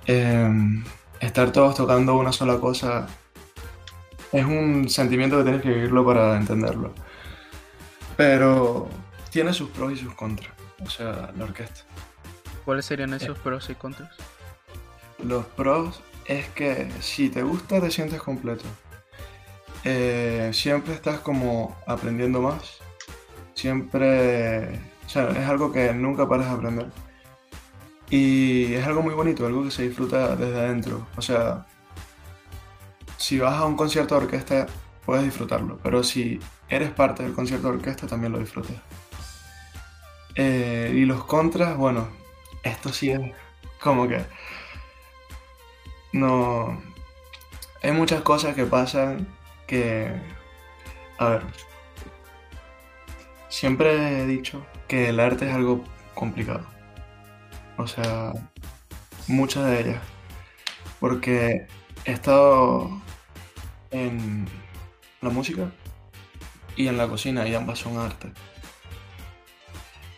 [0.06, 0.84] Em,
[1.20, 3.06] estar todos tocando una sola cosa
[4.32, 6.92] es un sentimiento que tienes que vivirlo para entenderlo.
[8.16, 8.88] Pero
[9.30, 10.52] tiene sus pros y sus contras,
[10.84, 11.82] o sea, la orquesta.
[12.64, 14.14] ¿Cuáles serían esos pros y contras?
[15.22, 18.64] Los pros es que si te gusta te sientes completo.
[19.84, 22.78] Eh, siempre estás como aprendiendo más.
[23.54, 24.80] Siempre...
[25.06, 26.86] O sea, es algo que nunca paras de aprender.
[28.10, 31.06] Y es algo muy bonito, algo que se disfruta desde adentro.
[31.16, 31.66] O sea,
[33.16, 34.66] si vas a un concierto de orquesta
[35.04, 38.76] puedes disfrutarlo, pero si eres parte del concierto de orquesta también lo disfrutas.
[40.34, 42.08] Eh, y los contras, bueno,
[42.62, 43.20] esto sí es
[43.80, 44.24] como que
[46.14, 46.80] no.
[47.82, 49.26] Hay muchas cosas que pasan
[49.66, 50.12] que.
[51.18, 51.42] A ver.
[53.48, 55.82] Siempre he dicho que el arte es algo
[56.14, 56.64] complicado.
[57.76, 58.32] O sea,
[59.26, 60.02] muchas de ellas.
[61.00, 61.66] Porque
[62.04, 63.02] he estado
[63.90, 64.46] en
[65.20, 65.72] la música
[66.76, 68.32] y en la cocina y ambas son arte.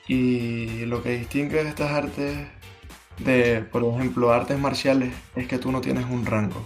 [0.09, 2.49] Y lo que distingue estas artes
[3.19, 6.61] de, por ejemplo, artes marciales es que tú no tienes un rango.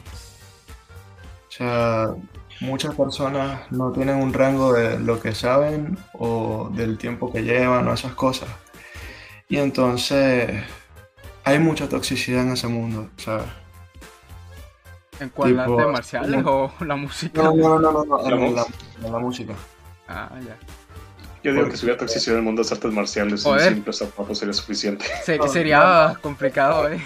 [1.48, 2.14] O sea,
[2.60, 7.88] muchas personas no tienen un rango de lo que saben o del tiempo que llevan
[7.88, 8.48] o esas cosas.
[9.48, 10.62] Y entonces
[11.44, 13.46] hay mucha toxicidad en ese mundo, ¿sabes?
[15.18, 17.42] ¿En cuál Tipo, artes marciales o la música?
[17.42, 18.66] No, no, no, no, no, La
[19.10, 19.54] la música.
[20.08, 20.56] Ah, ya.
[21.42, 23.58] Yo digo Porque- que si hubiera toxicidad en el mundo de las artes marciales, un
[23.60, 25.04] simple zapato sería suficiente.
[25.24, 27.00] Se- No, sería complicado, ¿eh?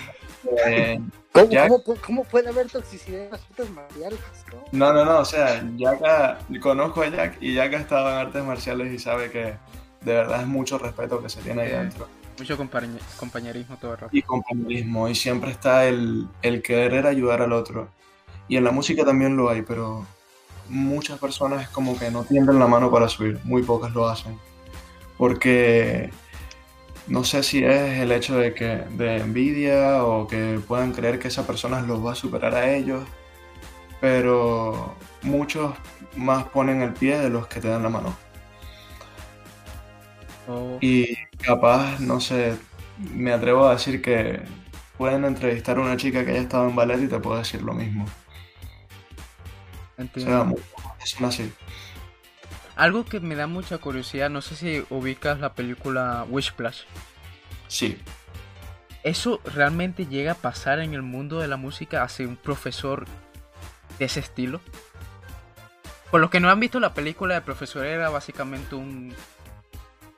[0.67, 1.01] Eh,
[1.33, 4.19] ¿Cómo, Jack- cómo pu- cómo puede haber toxicidad en las artes marciales?
[4.53, 4.65] ¿no?
[4.73, 8.45] No, no, no, o sea, Yaka, conozco a Jack y Jack ha estado en artes
[8.45, 9.55] marciales y sabe que
[10.03, 11.79] de verdad es mucho respeto que se tiene ahí Eh.
[11.79, 12.09] dentro.
[12.39, 14.17] Mucho compañe- compañerismo todo el rato.
[14.17, 17.89] Y compañerismo, y siempre está el, el querer ayudar al otro.
[18.49, 20.05] Y en la música también lo hay, pero
[20.69, 24.41] muchas personas como que no tienden la mano para subir, muy pocas lo hacen.
[25.17, 26.17] Porque
[27.07, 31.29] no sé si es el hecho de que de envidia o que puedan creer que
[31.29, 33.09] esa persona los va a superar a ellos,
[34.01, 35.77] pero muchos
[36.17, 38.21] más ponen el pie de los que te dan la mano.
[40.47, 44.45] Oh, Y capaz, no sé, me atrevo a decir que
[44.97, 47.75] pueden entrevistar a una chica que haya estado en ballet y te puede decir lo
[47.75, 48.19] mismo.
[49.99, 50.57] O entiendo.
[50.99, 51.53] sea, son así.
[52.77, 56.83] Algo que me da mucha curiosidad, no sé si ubicas la película Wishplash.
[57.69, 57.99] Sí,
[59.05, 63.05] ¿Eso realmente llega a pasar en el mundo de la música hacia un profesor
[63.99, 64.63] de ese estilo?
[66.11, 69.15] Por los que no han visto la película, el profesor era básicamente un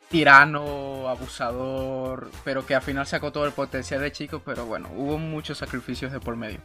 [0.08, 5.18] tirano, abusador, pero que al final sacó todo el potencial del chico, pero bueno, hubo
[5.18, 6.60] muchos sacrificios de por medio.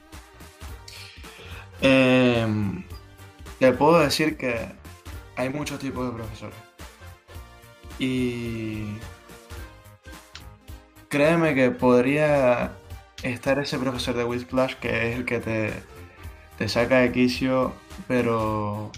[1.82, 2.84] Em,
[3.62, 4.56] te puedo decir que
[5.36, 6.58] hay muchos tipos de profesores.
[8.00, 8.86] Y
[11.10, 12.72] créeme que podría
[13.22, 15.74] estar ese profesor de Whiplash que es el que te,
[16.58, 17.74] te saca de quicio,
[18.08, 18.92] pero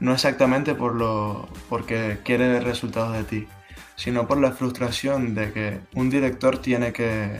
[0.00, 3.48] no exactamente por lo, porque quiere resultados de ti,
[3.96, 7.38] sino por la frustración de que un director tiene que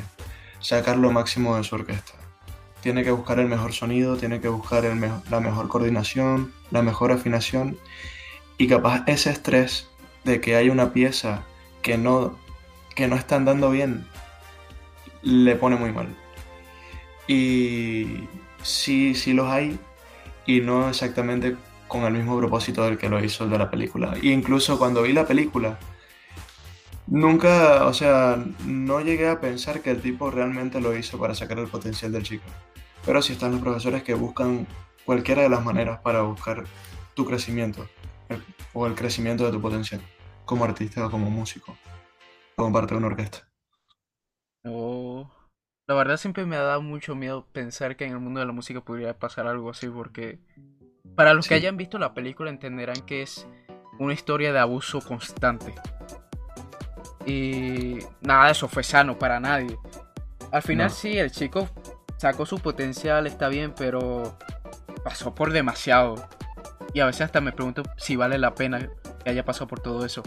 [0.61, 2.22] sacar lo máximo de su orquesta
[2.83, 7.79] tiene que buscar el mejor sonido, tiene que buscar la mejor coordinación, la mejor afinación
[8.59, 9.89] y capaz ese estrés
[10.25, 11.45] de que hay una pieza
[11.81, 12.37] que no,
[12.95, 14.07] que no está andando bien
[15.23, 16.09] le pone muy mal.
[17.29, 18.29] Y
[18.63, 19.79] sí, sí los hay
[20.45, 21.57] y no exactamente
[21.87, 24.15] con el mismo propósito del que lo hizo el de la película.
[24.21, 25.79] Y incluso cuando vi la película,
[27.07, 31.59] nunca, o sea, no llegué a pensar que el tipo realmente lo hizo para sacar
[31.59, 32.45] el potencial del chico.
[33.05, 34.67] Pero sí están los profesores que buscan
[35.05, 36.65] cualquiera de las maneras para buscar
[37.15, 37.87] tu crecimiento
[38.29, 38.43] el-
[38.73, 40.01] o el crecimiento de tu potencial
[40.45, 41.77] como artista o como músico,
[42.57, 43.49] como parte de una orquesta.
[44.65, 45.29] Oh,
[45.89, 48.53] La verdad siempre me ha dado mucho miedo pensar que en el mundo de la
[48.53, 50.39] música podría pasar algo así, porque
[51.17, 53.47] para los que hayan visto la película entenderán que es
[53.99, 55.75] una historia de abuso constante.
[57.27, 59.77] Y nada de eso fue sano para nadie.
[60.53, 60.95] Al final No.
[60.95, 61.69] sí, el chico
[62.23, 64.39] sacó su potencial, está bien, pero
[65.03, 66.15] pasó por demasiado.
[66.95, 68.89] Y a veces hasta me pregunto si vale la pena
[69.25, 70.23] que haya pasado por todo eso.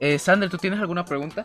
[0.00, 1.44] Eh, Sander, ¿tú tienes alguna pregunta?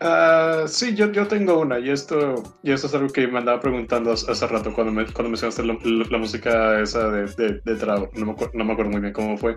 [0.00, 3.60] Ah, sí, yo, yo tengo una, y esto, y esto es algo que me andaba
[3.60, 5.74] preguntando hace rato cuando, me, cuando mencionaste la,
[6.10, 8.10] la- música esa de, de, de Travo.
[8.14, 9.56] No me, no me acuerdo muy bien cómo fue,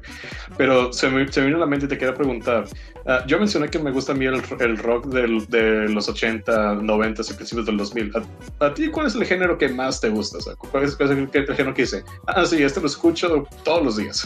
[0.57, 2.63] pero se me, se me vino a la mente y te quería preguntar.
[3.05, 6.75] Ah, yo mencioné que me gusta a mí el, el rock del- de los 80,
[6.75, 8.11] 90 y principios del 2000.
[8.61, 10.37] ¿A, a ti cuál es el género que más te gusta?
[10.37, 12.03] O sea, ¿Cuál es, cuál es el, el género que dice?
[12.27, 14.25] Ah, sí, este lo escucho todos los días.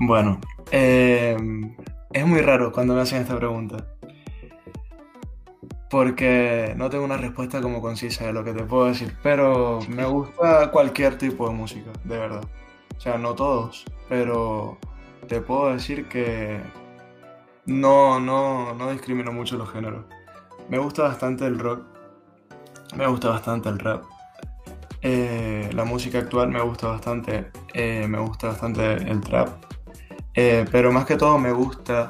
[0.00, 0.40] Bueno,
[0.72, 1.36] eh,
[2.12, 3.86] es muy raro cuando me hacen esta pregunta.
[5.88, 10.04] Porque no tengo una respuesta como concisa de lo que te puedo decir, pero me
[10.04, 12.44] gusta cualquier tipo de música, de verdad.
[12.96, 14.78] O sea, no todos, pero
[15.28, 16.60] te puedo decir que
[17.66, 20.04] no, no, no discrimino mucho los géneros.
[20.68, 21.82] Me gusta bastante el rock,
[22.96, 24.04] me gusta bastante el rap.
[25.02, 29.48] Eh, la música actual me gusta bastante, eh, me gusta bastante el trap.
[30.34, 32.08] Eh, pero más que todo me gusta,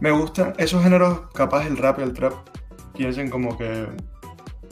[0.00, 2.32] me gustan esos géneros, capaz el rap y el trap,
[2.96, 3.86] piensen como que,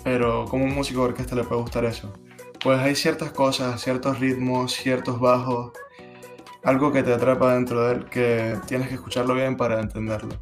[0.05, 2.13] pero como un músico de orquesta le puede gustar eso.
[2.63, 5.73] Pues hay ciertas cosas, ciertos ritmos, ciertos bajos,
[6.65, 10.37] algo que te atrapa dentro de él que tienes que escucharlo bien para entenderlo.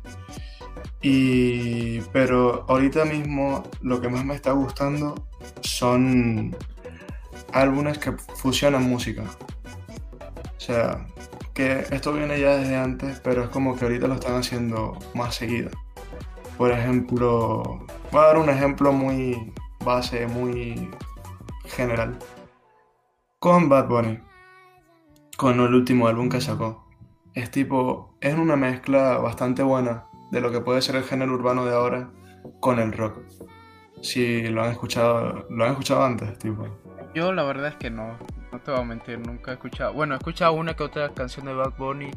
[1.03, 5.15] Y, pero ahorita mismo lo que más me está gustando
[5.63, 6.55] son
[7.53, 9.25] álbumes que fusionan música.
[10.57, 11.07] O sea,
[11.55, 15.35] que esto viene ya desde antes, pero es como que ahorita lo están haciendo más
[15.35, 15.71] seguido.
[16.57, 19.53] Por ejemplo, voy a dar un ejemplo muy
[19.85, 20.91] base, muy
[21.65, 22.19] general.
[23.39, 24.19] Con Bad Bunny,
[25.37, 26.87] con el último álbum que sacó.
[27.35, 31.65] Es tipo, es una mezcla bastante buena de lo que puede ser el género urbano
[31.65, 32.11] de ahora
[32.61, 33.21] con el rock.
[34.03, 36.67] Si lo han escuchado, lo han escuchado antes, tipo.
[37.15, 38.17] Yo la verdad es que no,
[38.53, 39.93] no te voy a mentir, nunca he escuchado.
[39.93, 42.11] Bueno, he escuchado una que otra canción de Bad Bunny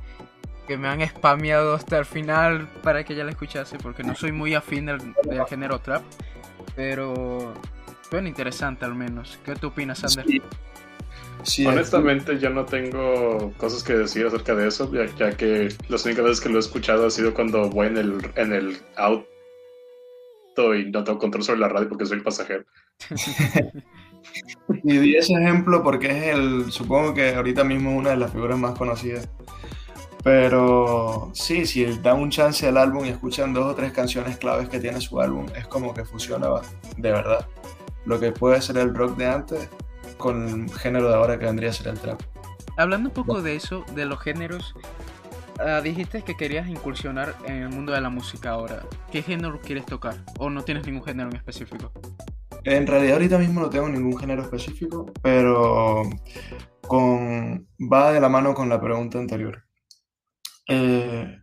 [0.68, 4.32] que me han spameado hasta el final para que ya la escuchase, porque no soy
[4.32, 6.03] muy afín del, del género trap.
[6.76, 7.53] Pero
[8.09, 9.39] suena interesante al menos.
[9.45, 10.26] ¿Qué tú opinas, Sander?
[10.26, 10.41] Sí.
[11.43, 16.05] Sí, Honestamente, yo no tengo cosas que decir acerca de eso, ya, ya que las
[16.05, 19.28] únicas veces que lo he escuchado ha sido cuando voy en el, en el auto
[20.74, 22.64] y no tengo control sobre la radio porque soy el pasajero.
[24.84, 28.32] Y di ese ejemplo porque es el, supongo que ahorita mismo es una de las
[28.32, 29.30] figuras más conocidas.
[30.24, 34.69] Pero sí, si dan un chance al álbum y escuchan dos o tres canciones claves
[34.69, 36.47] que tiene su álbum, es como que fusiona
[36.97, 37.45] de verdad
[38.05, 39.69] lo que puede ser el rock de antes
[40.17, 42.21] con el género de ahora que vendría a ser el trap.
[42.78, 44.74] Hablando un poco de eso, de los géneros,
[45.59, 48.84] ah, dijiste que querías incursionar en el mundo de la música ahora.
[49.11, 50.15] ¿Qué género quieres tocar?
[50.39, 51.91] ¿O no tienes ningún género en específico?
[52.63, 56.03] En realidad ahorita mismo no tengo ningún género específico, pero
[56.88, 59.63] con, va de la mano con la pregunta anterior.
[60.68, 61.39] Eh,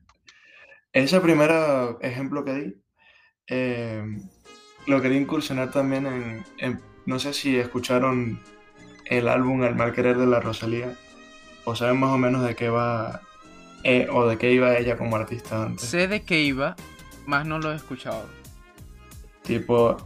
[0.92, 1.50] ese primer
[2.00, 2.82] ejemplo que di,
[3.46, 4.04] eh,
[4.86, 8.40] lo quería incursionar también en, no sé si escucharon
[9.06, 10.94] el álbum El mal querer de la Rosalía,
[11.64, 13.22] o saben más o menos de qué va,
[13.82, 15.88] eh, o de qué iba ella como artista antes.
[15.88, 16.76] Sé de qué iba,
[17.26, 18.26] más no lo he escuchado.
[19.42, 19.96] Tipo,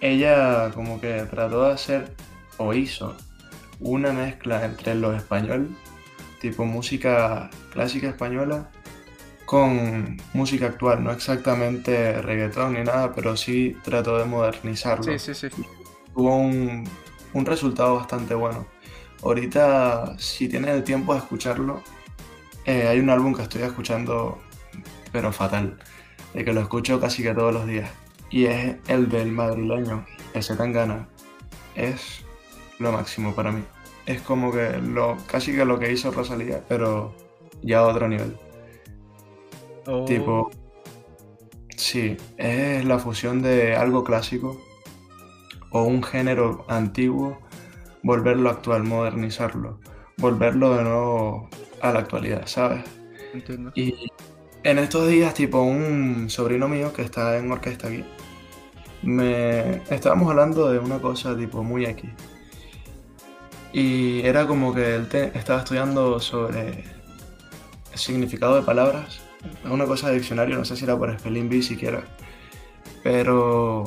[0.00, 2.14] ella como que trató de hacer,
[2.56, 3.16] o hizo,
[3.80, 5.68] una mezcla entre lo español,
[6.44, 8.70] tipo música clásica española,
[9.46, 15.04] con música actual, no exactamente reggaetón ni nada, pero sí trató de modernizarlo.
[15.04, 15.62] Sí, sí, sí.
[16.14, 16.84] Tuvo un,
[17.32, 18.66] un resultado bastante bueno.
[19.22, 21.82] Ahorita, si tienes el tiempo de escucharlo,
[22.66, 24.38] eh, hay un álbum que estoy escuchando,
[25.12, 25.78] pero fatal,
[26.34, 27.90] de que lo escucho casi que todos los días.
[28.28, 31.08] Y es el del madrileño, ese tan gana.
[31.74, 32.22] Es
[32.78, 33.62] lo máximo para mí.
[34.06, 37.14] Es como que lo, casi que lo que hizo Rosalía, pero
[37.62, 38.36] ya a otro nivel.
[39.86, 40.04] Oh.
[40.04, 40.50] Tipo,
[41.76, 44.60] sí, es la fusión de algo clásico
[45.70, 47.38] o un género antiguo,
[48.02, 49.80] volverlo actual, modernizarlo,
[50.18, 51.48] volverlo de nuevo
[51.80, 52.84] a la actualidad, ¿sabes?
[53.32, 53.72] Entiendo.
[53.74, 54.10] Y
[54.62, 58.04] en estos días, tipo, un sobrino mío que está en orquesta aquí,
[59.02, 62.10] me estábamos hablando de una cosa tipo muy X.
[63.74, 66.84] Y era como que él te- estaba estudiando sobre
[67.92, 69.20] el significado de palabras.
[69.64, 72.04] Una cosa de diccionario, no sé si era por Spelling Bee siquiera.
[73.02, 73.84] Pero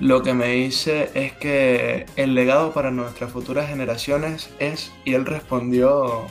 [0.00, 5.26] lo que me dice es que el legado para nuestras futuras generaciones es, y él
[5.26, 6.26] respondió,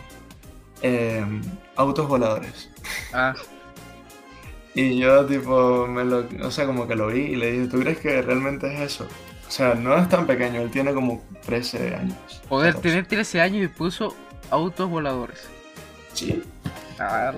[0.82, 1.42] em,
[1.76, 2.72] autos voladores.
[3.12, 3.38] Ah,
[4.76, 7.80] Y yo tipo, me lo, o sea, como que lo vi y le dije, ¿tú
[7.80, 9.08] crees que realmente es eso?
[9.48, 12.18] O sea, no es tan pequeño, él tiene como 13 años.
[12.50, 12.90] poder 14.
[12.90, 14.16] tener 13 años y puso
[14.50, 15.48] autos voladores.
[16.14, 16.42] Sí.
[17.00, 17.34] Ah,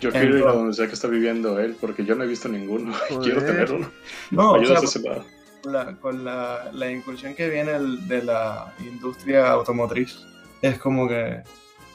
[0.00, 2.48] Yo quiero ir a donde sea que está viviendo él, porque yo no he visto
[2.48, 2.92] ninguno.
[3.10, 3.32] y Joder.
[3.32, 3.90] Quiero tener uno.
[4.30, 5.24] No, o sea, a ese lado.
[5.62, 10.20] con la, con la, la incursión que viene el- de la industria automotriz,
[10.62, 11.42] es como que,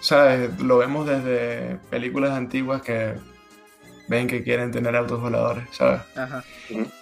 [0.02, 0.60] ¿sabes?
[0.62, 3.14] Lo vemos desde películas antiguas que
[4.08, 6.02] ven que quieren tener autos voladores, ¿sabes?
[6.16, 6.44] ajá.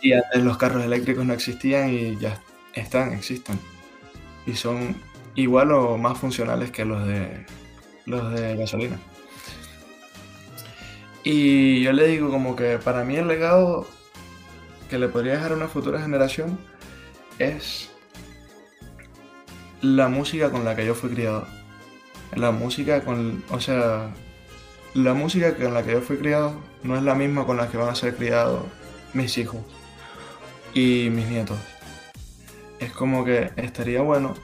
[0.01, 2.41] Y antes los carros eléctricos no existían y ya
[2.73, 3.59] están, existen.
[4.45, 4.95] Y son
[5.35, 7.45] igual o más funcionales que los de
[8.05, 8.99] los de gasolina.
[11.23, 13.87] Y yo le digo como que para mí el legado
[14.89, 16.59] que le podría dejar a una futura generación
[17.39, 17.89] es
[19.81, 21.47] la música con la que yo fui criado.
[22.35, 24.13] La música con, o sea,
[24.93, 27.77] la música con la que yo fui criado no es la misma con la que
[27.77, 28.63] van a ser criados
[29.13, 29.61] mis hijos
[30.73, 31.57] y mis nietos.
[32.79, 34.35] Es como que estaría bueno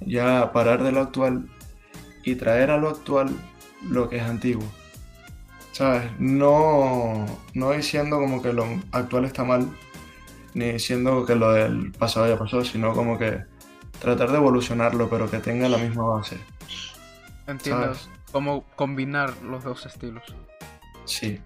[0.00, 1.48] ya parar de lo actual
[2.22, 3.30] y traer a lo actual
[3.88, 4.64] lo que es antiguo.
[5.72, 6.10] ¿Sabes?
[6.18, 9.68] No, no diciendo como que lo actual está mal,
[10.54, 13.44] ni diciendo que lo del pasado ya pasó, sino como que
[14.00, 16.38] tratar de evolucionarlo, pero que tenga la misma base.
[17.46, 18.15] Entiendo ¿Sabes?
[18.32, 20.22] Cómo combinar los dos estilos.
[21.04, 21.40] Sí.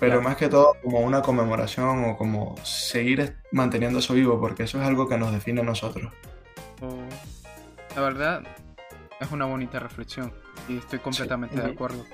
[0.00, 0.22] Pero Claro.
[0.22, 4.86] más que todo como una conmemoración o como seguir manteniendo eso vivo, porque eso es
[4.86, 6.12] algo que nos define a nosotros.
[6.80, 6.98] O-
[7.94, 8.42] La verdad,
[9.20, 10.32] es una bonita reflexión
[10.68, 12.04] y estoy completamente de acuerdo.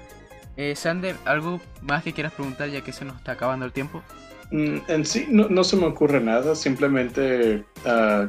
[0.57, 4.03] Eh, Sander, ¿algo más que quieras preguntar ya que se nos está acabando el tiempo?
[4.51, 8.27] Mm, En sí no, no se me ocurre nada, simplemente, ah,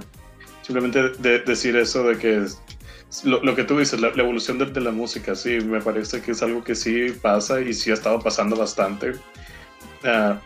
[0.61, 2.45] simplemente de- decir eso de que
[3.23, 6.21] lo, lo que tú dices, la, la evolución de, de la música, sí, me parece
[6.21, 9.13] que es algo que sí pasa y sí ha estado pasando bastante.
[10.03, 10.39] Ah,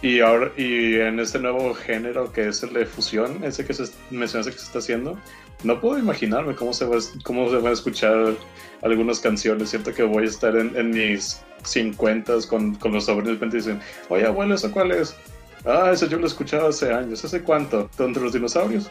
[0.00, 3.84] y ahora, y en este nuevo género que es el de fusión, ese que se
[4.10, 5.18] mencionaste que se está haciendo,
[5.64, 8.36] no puedo imaginarme cómo se, va, cómo se van a escuchar
[8.82, 9.70] algunas canciones.
[9.70, 13.80] Siento que voy a estar en, en mis 50 con, con los sobrinos y dicen,
[14.08, 15.16] oye abuelo, ¿eso cuál es?
[15.64, 17.24] Ah, ese yo lo escuchaba hace años.
[17.24, 17.90] ¿Hace cuánto?
[17.98, 18.88] ¿Donde los dinosaurios?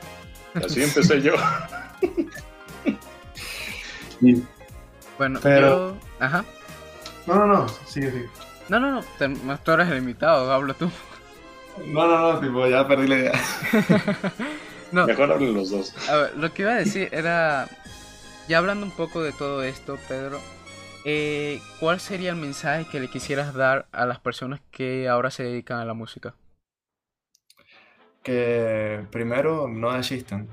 [0.56, 1.36] Así empecé yo.
[5.18, 5.98] Bueno, Pero- yo...
[6.20, 6.44] Ajá.
[7.26, 8.30] No, no, no, sigue, sigue.
[8.70, 10.90] No, no, no, te- tú eres el invitado, hablo tú.
[11.86, 13.34] No, no, no, tipo, ya perdí la idea.
[14.90, 16.10] No, Mejor hablen los dos.
[16.10, 17.68] a ver, lo que iba a decir era,
[18.48, 20.40] ya hablando un poco de todo esto, Pedro,
[21.04, 25.44] eh, ¿cuál sería el mensaje que le quisieras dar a las personas que ahora se
[25.44, 26.36] dedican a la música?
[28.24, 30.48] Que primero no desistan,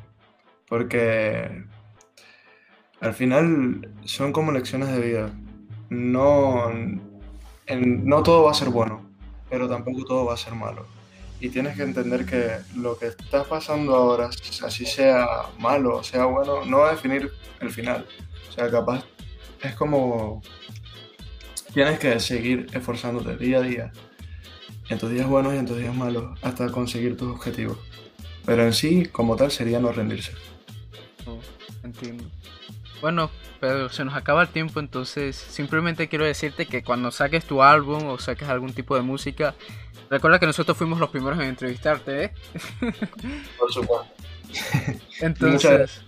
[0.68, 1.64] porque
[3.00, 5.30] al final son como lecciones de vida.
[5.90, 6.70] No,
[7.68, 9.08] no todo va a ser bueno,
[9.50, 10.86] pero tampoco todo va a ser malo.
[11.40, 14.30] Y tienes que entender que lo que está pasando ahora,
[14.62, 15.26] así sea
[15.58, 17.30] malo o sea bueno, no va a definir
[17.60, 18.06] el final.
[18.48, 19.04] O sea, capaz
[19.62, 20.42] es como
[21.74, 23.92] tienes que seguir esforzándote día a día,
[24.88, 27.78] en tus días buenos y en tus días malos, hasta conseguir tus objetivos.
[28.46, 30.32] Pero en sí, como tal, sería no rendirse.
[31.82, 32.24] Entiendo.
[33.04, 33.30] Bueno,
[33.60, 38.06] pero se nos acaba el tiempo, entonces simplemente quiero decirte que cuando saques tu álbum
[38.06, 39.54] o saques algún tipo de música,
[40.08, 42.32] recuerda que nosotros fuimos los primeros en entrevistarte, ¿eh?
[43.58, 44.06] Por supuesto.
[45.20, 46.00] Entonces,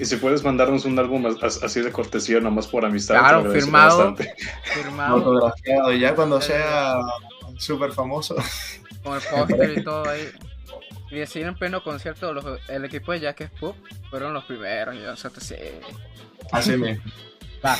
[0.00, 3.52] Y si puedes mandarnos un álbum as- as- así de cortesía, nomás por amistad, Claro,
[3.52, 3.98] firmado.
[3.98, 4.34] bastante.
[4.64, 5.92] firmado Autografiado.
[5.92, 6.98] Y ya cuando sea
[7.56, 8.34] súper famoso,
[9.04, 10.28] con el póster y todo ahí.
[11.10, 13.76] Y así en pleno concierto, los- el equipo de Jack Pop
[14.10, 14.94] fueron los primeros.
[14.94, 15.54] Y nosotros sí.
[16.52, 17.02] así mismo.
[17.64, 17.76] Va.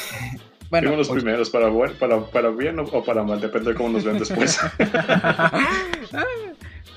[0.70, 3.76] Bueno, Fuimos los primeros, para, buen- para, para bien o, o para mal, depende de
[3.76, 4.58] cómo nos ven después.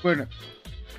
[0.02, 0.26] bueno,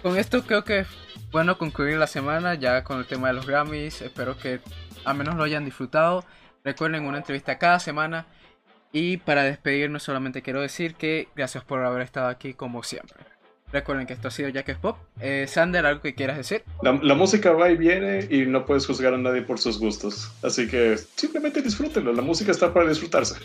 [0.02, 0.88] con esto creo que es
[1.32, 4.02] bueno concluir la semana ya con el tema de los Grammys.
[4.02, 4.60] Espero que
[5.06, 6.24] al menos lo hayan disfrutado.
[6.64, 8.26] Recuerden una entrevista cada semana.
[8.94, 13.24] Y para despedirnos solamente quiero decir que gracias por haber estado aquí como siempre.
[13.72, 14.98] Recuerden que esto ha sido Jack Pop.
[15.20, 16.64] Eh, Sander, ¿algo que quieras decir?
[16.82, 20.32] La, la música va y viene y no puedes juzgar a nadie por sus gustos.
[20.44, 22.12] Así que simplemente disfrútenlo.
[22.12, 23.36] La música está para disfrutarse.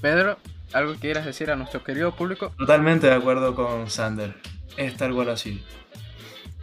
[0.00, 0.38] Pedro,
[0.72, 2.52] ¿algo que quieras decir a nuestro querido público?
[2.58, 4.34] Totalmente de acuerdo con Sander.
[4.76, 5.62] Es tal cual así.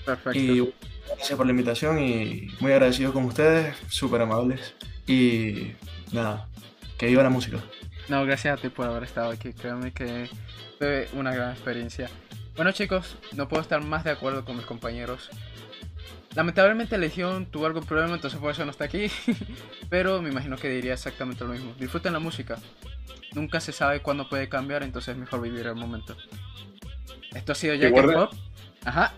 [0.05, 0.39] Perfecto.
[0.39, 0.73] Y
[1.07, 4.75] gracias por la invitación y muy agradecido con ustedes, súper amables.
[5.05, 5.73] Y
[6.13, 6.47] nada,
[6.97, 7.57] que viva la música.
[8.07, 9.51] No, gracias a ti por haber estado aquí.
[9.51, 10.29] Créanme que
[10.77, 12.09] fue una gran experiencia.
[12.57, 15.29] Bueno chicos, no puedo estar más de acuerdo con mis compañeros.
[16.35, 19.07] Lamentablemente Legión tuvo algún problema, entonces por eso no está aquí.
[19.89, 21.73] Pero me imagino que diría exactamente lo mismo.
[21.79, 22.57] Disfruten la música.
[23.33, 26.15] Nunca se sabe cuándo puede cambiar, entonces es mejor vivir el momento.
[27.33, 28.33] Esto ha sido Jack guarda- Pop.
[28.85, 29.13] Ajá.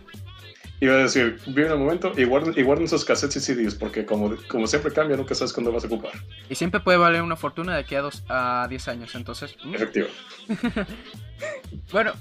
[0.81, 4.05] Iba a decir, viven el momento y guarden, y guarden sus cassettes y CDs, porque
[4.05, 6.13] como, como siempre cambia, nunca sabes cuándo vas a ocupar.
[6.49, 9.55] Y siempre puede valer una fortuna de aquí a, dos, a 10 años, entonces...
[9.73, 10.07] Efectivo.
[11.91, 12.13] Bueno,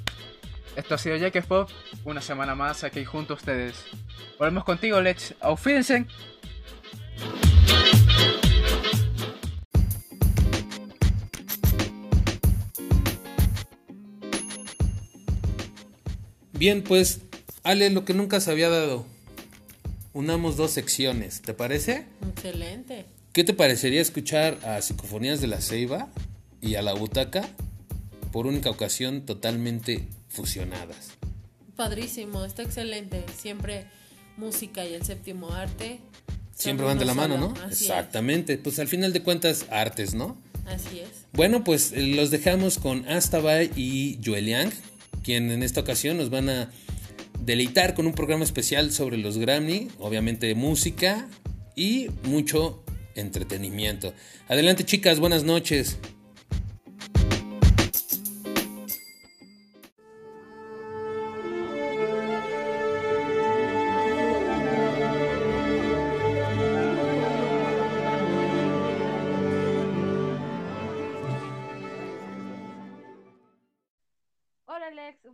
[0.79, 1.69] esto ha sido Jack Pop,
[2.05, 3.75] una semana más aquí junto a ustedes.
[4.39, 5.35] Volvemos contigo, Lex.
[5.41, 6.07] Auf Wiedersehen.
[16.53, 17.23] Bien, pues,
[17.65, 19.05] Ale, lo que nunca se había dado.
[20.13, 22.07] Unamos dos secciones, ¿te parece?
[22.29, 23.07] Excelente.
[23.33, 26.09] ¿Qué te parecería escuchar a Psicofonías de la Ceiba
[26.61, 27.49] y a La Butaca
[28.33, 31.11] por única ocasión totalmente fusionadas?
[31.77, 33.25] Padrísimo, está excelente.
[33.37, 33.87] Siempre
[34.37, 36.01] música y el séptimo arte.
[36.55, 37.39] Siempre van de la mano.
[37.39, 37.55] ¿no?
[37.65, 38.59] Así Exactamente.
[38.59, 40.37] Pues al final de cuentas, artes, ¿no?
[40.67, 41.09] Así es.
[41.33, 44.71] Bueno, pues eh, los dejamos con Astabay y Joeliang,
[45.23, 46.71] quien en esta ocasión nos van a
[47.45, 51.29] deleitar con un programa especial sobre los Grammy, obviamente música
[51.77, 52.83] y mucho
[53.15, 54.13] entretenimiento.
[54.49, 55.99] Adelante chicas, buenas noches.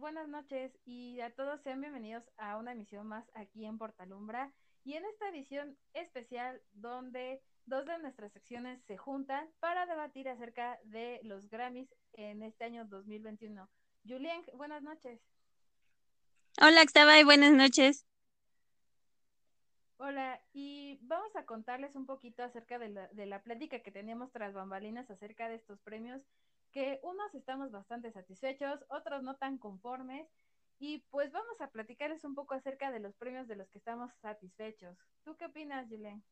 [0.05, 4.52] Buenas noches y a todos sean bienvenidos a una emisión más aquí en Portalumbra
[4.84, 10.78] y en esta edición especial donde dos de nuestras secciones se juntan para debatir acerca
[10.84, 13.66] de los Grammys en este año 2021.
[14.07, 15.22] Julien, buenas noches.
[16.61, 18.05] Hola, Xtabay, buenas noches.
[19.96, 24.30] Hola, y vamos a contarles un poquito acerca de la, de la plática que teníamos
[24.32, 26.20] tras bambalinas acerca de estos premios,
[26.74, 30.28] que unos estamos bastante satisfechos, otros no tan conformes,
[30.80, 34.12] y pues vamos a platicarles un poco acerca de los premios de los que estamos
[34.20, 34.98] satisfechos.
[35.24, 36.22] ¿Tú qué opinas, Julen?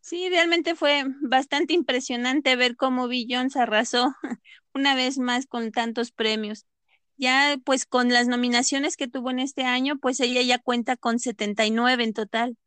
[0.00, 4.14] Sí, realmente fue bastante impresionante ver cómo Beyoncé arrasó
[4.74, 6.66] una vez más con tantos premios.
[7.16, 11.20] Ya pues con las nominaciones que tuvo en este año, pues ella ya cuenta con
[11.20, 12.58] 79 en total.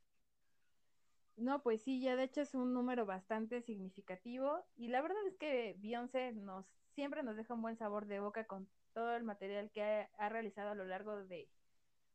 [1.38, 5.38] No, pues sí, ya de hecho es un número bastante significativo y la verdad es
[5.38, 6.66] que Beyoncé nos
[6.96, 10.72] siempre nos deja un buen sabor de boca con todo el material que ha, realizado
[10.72, 11.48] a lo largo de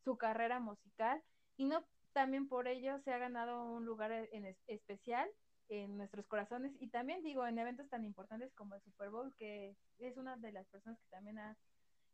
[0.05, 1.23] su carrera musical
[1.57, 5.31] y no también por ello se ha ganado un lugar en es- especial
[5.69, 9.77] en nuestros corazones y también digo en eventos tan importantes como el Super Bowl, que
[9.99, 11.57] es una de las personas que también ha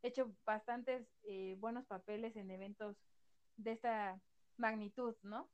[0.02, 2.98] hecho bastantes eh, buenos papeles en eventos
[3.56, 4.20] de esta
[4.58, 5.50] magnitud, ¿no?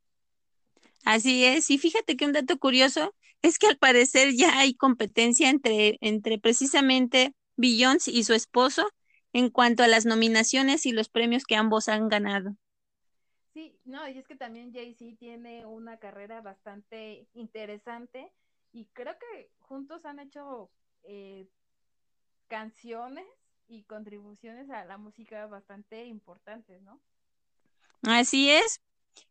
[1.05, 5.49] Así es, y fíjate que un dato curioso es que al parecer ya hay competencia
[5.49, 8.87] entre, entre precisamente Beyoncé y su esposo
[9.33, 12.55] en cuanto a las nominaciones y los premios que ambos han ganado.
[13.53, 18.31] Sí, no, y es que también Jay-Z tiene una carrera bastante interesante
[18.73, 20.69] y creo que juntos han hecho
[21.03, 21.47] eh,
[22.47, 23.25] canciones
[23.67, 26.99] y contribuciones a la música bastante importantes, ¿no?
[28.03, 28.79] Así es.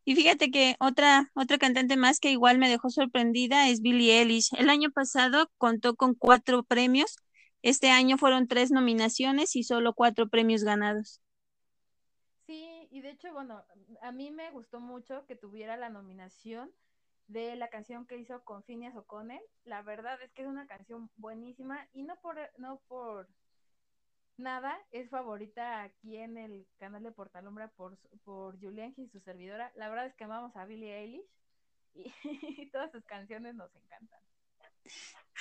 [0.05, 4.51] Y fíjate que otra, otra cantante más que igual me dejó sorprendida es Billie Eilish.
[4.59, 7.17] El año pasado contó con cuatro premios.
[7.63, 11.21] Este año fueron tres nominaciones y solo cuatro premios ganados.
[12.47, 13.65] Sí, y de hecho, bueno,
[14.03, 16.71] a mí me gustó mucho que tuviera la nominación
[17.27, 19.41] de la canción que hizo con Phineas O'Connell.
[19.65, 23.29] La verdad es que es una canción buenísima y no por, no por
[24.37, 29.73] nada, es favorita aquí en el canal de Portalumbra por, por Julián y su servidora.
[29.77, 31.27] La verdad es que amamos a Billie Eilish
[31.95, 34.21] y, todas sus canciones nos encantan.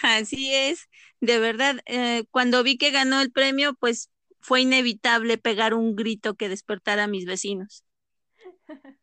[0.01, 0.89] Así es,
[1.19, 6.35] de verdad, eh, cuando vi que ganó el premio, pues fue inevitable pegar un grito
[6.35, 7.83] que despertara a mis vecinos.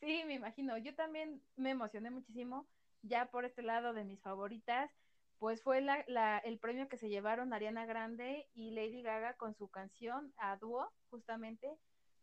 [0.00, 0.76] sí, me imagino.
[0.78, 2.66] Yo también me emocioné muchísimo
[3.02, 4.90] ya por este lado de mis favoritas
[5.38, 9.68] pues fue la, el premio que se llevaron Ariana Grande y Lady Gaga con su
[9.68, 11.78] canción a dúo, justamente,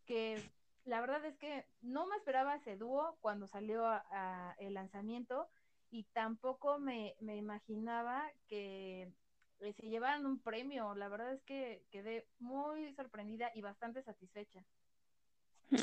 [0.06, 0.42] que
[0.86, 5.48] la verdad es que no me esperaba ese dúo cuando salió a, el lanzamiento
[5.90, 9.12] y tampoco me, me imaginaba que
[9.60, 10.96] se llevaran un premio.
[10.96, 14.64] La verdad es que quedé muy sorprendida y bastante satisfecha.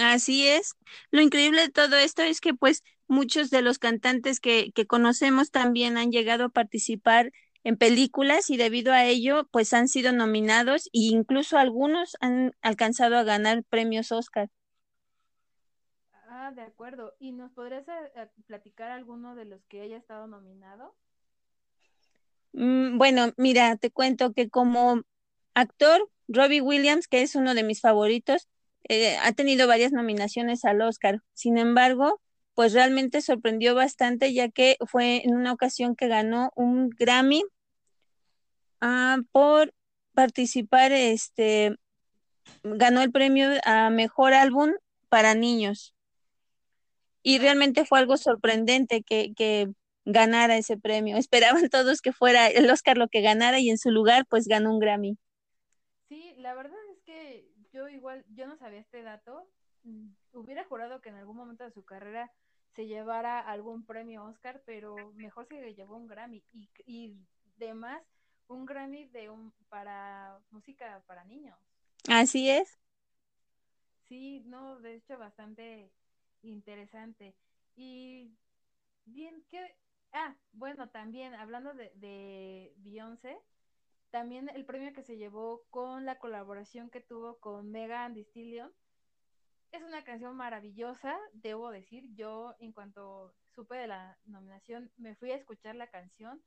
[0.00, 0.76] Así es.
[1.10, 5.50] Lo increíble de todo esto es que pues muchos de los cantantes que, que conocemos
[5.50, 7.32] también han llegado a participar
[7.64, 13.16] en películas y debido a ello pues han sido nominados e incluso algunos han alcanzado
[13.16, 14.50] a ganar premios Oscar.
[16.28, 17.14] Ah, de acuerdo.
[17.18, 20.94] ¿Y nos podrías eh, eh, platicar alguno de los que haya estado nominado?
[22.52, 25.02] Mm, bueno, mira, te cuento que como
[25.54, 28.48] actor, Robbie Williams, que es uno de mis favoritos,
[28.84, 31.22] eh, ha tenido varias nominaciones al Oscar.
[31.34, 32.20] Sin embargo,
[32.54, 37.44] pues realmente sorprendió bastante ya que fue en una ocasión que ganó un Grammy
[38.80, 39.72] ah, por
[40.12, 41.76] participar, este,
[42.64, 44.72] ganó el premio a mejor álbum
[45.08, 45.94] para niños.
[47.22, 49.68] Y realmente fue algo sorprendente que, que
[50.04, 51.16] ganara ese premio.
[51.18, 54.72] Esperaban todos que fuera el Oscar lo que ganara y en su lugar pues ganó
[54.72, 55.16] un Grammy.
[56.08, 57.47] Sí, la verdad es que
[57.78, 59.48] yo igual, yo no sabía este dato.
[59.84, 62.32] Mm, hubiera jurado que en algún momento de su carrera
[62.74, 67.16] se llevara algún premio Oscar, pero mejor se llevó un Grammy y, y
[67.56, 68.02] demás
[68.48, 71.58] un Grammy de un para música para niños.
[72.08, 72.78] Así es.
[74.08, 75.92] Sí, no, de hecho bastante
[76.42, 77.34] interesante.
[77.76, 78.32] Y
[79.04, 79.76] bien, que
[80.12, 83.38] ah, bueno, también hablando de, de Beyoncé,
[84.10, 88.72] también el premio que se llevó con la colaboración que tuvo con Megan Thee Stallion.
[89.70, 92.04] Es una canción maravillosa, debo decir.
[92.14, 96.42] Yo, en cuanto supe de la nominación, me fui a escuchar la canción.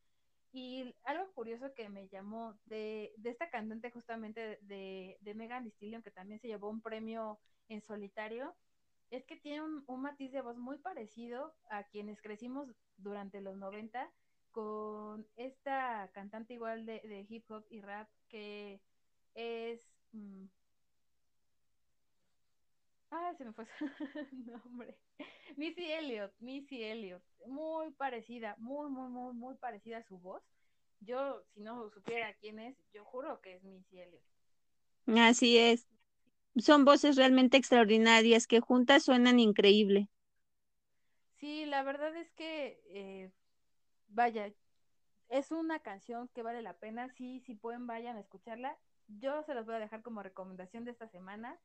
[0.51, 5.71] Y algo curioso que me llamó de, de esta cantante justamente de, de Megan Thee
[5.71, 7.39] Stallion, que también se llevó un premio
[7.69, 8.55] en solitario,
[9.11, 13.57] es que tiene un, un, matiz de voz muy parecido a quienes crecimos durante los
[13.57, 14.09] 90
[14.51, 18.81] con esta cantante igual de, de hip hop y rap que
[19.35, 19.81] es...
[20.13, 20.45] Mmm...
[23.11, 23.65] Ah, se me fue
[24.29, 24.97] su nombre.
[25.57, 27.23] Missy Elliott, Missy Elliott.
[27.47, 30.43] Muy parecida, muy, muy, muy, muy parecida a su voz.
[31.01, 34.23] Yo, si no supiera quién es, yo juro que es Missy Elliott.
[35.05, 35.87] Así es.
[36.57, 40.09] Son voces realmente extraordinarias que juntas suenan increíble.
[41.39, 43.31] Sí, la verdad es que eh,
[44.11, 44.53] vaya,
[45.29, 48.77] es una canción que vale la pena, sí, si pueden vayan a escucharla.
[49.07, 51.59] Yo se las voy a dejar como recomendación de esta semana,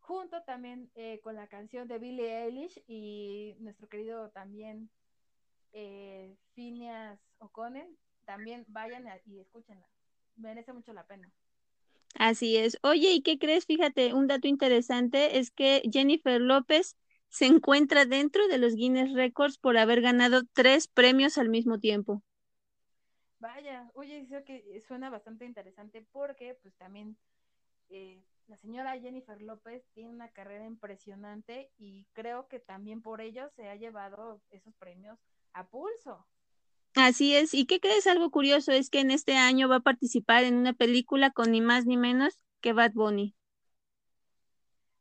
[0.00, 4.90] junto también eh, con la canción de Billie Eilish y nuestro querido también
[5.72, 9.86] eh, Phineas O'Connell, también vayan y escúchenla,
[10.36, 11.30] merece mucho la pena.
[12.14, 12.78] Así es.
[12.82, 13.66] Oye, ¿y qué crees?
[13.66, 16.96] Fíjate, un dato interesante es que Jennifer López
[17.28, 22.22] se encuentra dentro de los Guinness Records por haber ganado tres premios al mismo tiempo.
[23.38, 27.16] Vaya, oye, eso que suena bastante interesante porque pues también
[27.90, 33.48] eh, la señora Jennifer López tiene una carrera impresionante y creo que también por ello
[33.56, 35.18] se ha llevado esos premios
[35.52, 36.26] a pulso.
[36.94, 37.52] Así es.
[37.52, 38.06] ¿Y qué crees?
[38.06, 41.60] Algo curioso es que en este año va a participar en una película con ni
[41.60, 43.34] más ni menos que Bad Bunny.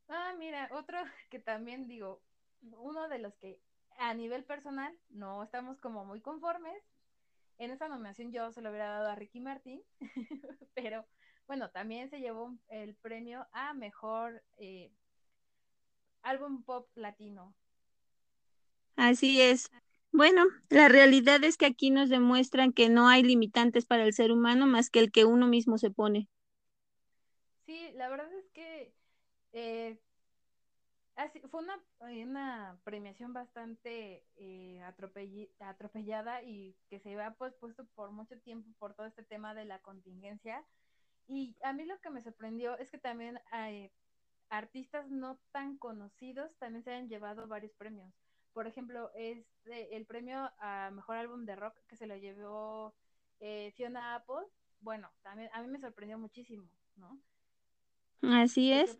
[0.07, 0.97] Ah, mira, otro
[1.29, 2.21] que también digo,
[2.77, 3.59] uno de los que
[3.97, 6.81] a nivel personal no estamos como muy conformes.
[7.57, 9.81] En esa nominación yo se lo hubiera dado a Ricky Martin,
[10.73, 11.05] pero
[11.47, 14.91] bueno, también se llevó el premio a mejor eh,
[16.23, 17.55] álbum pop latino.
[18.97, 19.71] Así es.
[20.11, 24.31] Bueno, la realidad es que aquí nos demuestran que no hay limitantes para el ser
[24.31, 26.29] humano más que el que uno mismo se pone.
[27.65, 28.93] Sí, la verdad es que
[29.55, 29.99] eh,
[31.49, 34.81] fue una, una, premiación bastante eh,
[35.61, 39.79] atropellada y que se había pospuesto por mucho tiempo por todo este tema de la
[39.79, 40.63] contingencia.
[41.27, 43.91] Y a mí lo que me sorprendió es que también hay
[44.49, 48.13] artistas no tan conocidos también se han llevado varios premios
[48.55, 52.95] por ejemplo, este, el premio a mejor álbum de rock que se lo llevó
[53.41, 54.47] eh, Fiona Apple,
[54.79, 57.19] bueno, también a mí me sorprendió muchísimo, ¿no?
[58.21, 58.97] Así es.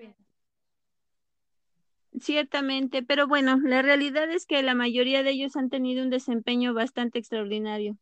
[2.20, 6.74] Ciertamente, pero bueno, la realidad es que la mayoría de ellos han tenido un desempeño
[6.74, 7.98] bastante extraordinario.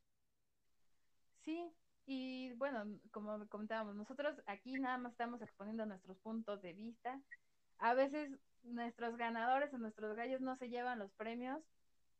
[1.43, 1.59] Sí,
[2.05, 7.19] y bueno, como comentábamos, nosotros aquí nada más estamos exponiendo nuestros puntos de vista.
[7.79, 8.31] A veces
[8.63, 11.59] nuestros ganadores o nuestros gallos no se llevan los premios,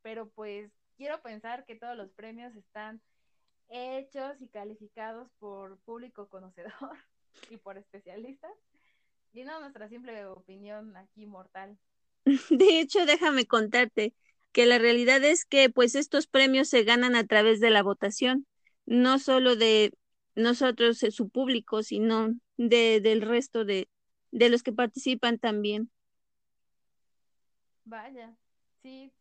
[0.02, 3.02] pero pues quiero pensar que todos los premios están
[3.70, 6.72] hechos y calificados por público conocedor
[7.50, 8.52] y por especialistas,
[9.34, 11.78] no nuestra simple opinión aquí mortal.
[12.50, 14.14] De hecho, déjame contarte
[14.52, 18.48] que la realidad es que pues estos premios se ganan a través de la votación,
[18.86, 19.94] no solo de
[20.36, 23.90] nosotros, eh, su público, sino de, del resto de,
[24.32, 25.92] de los que participan también.
[27.86, 28.36] Vaya,
[28.82, 29.14] sí.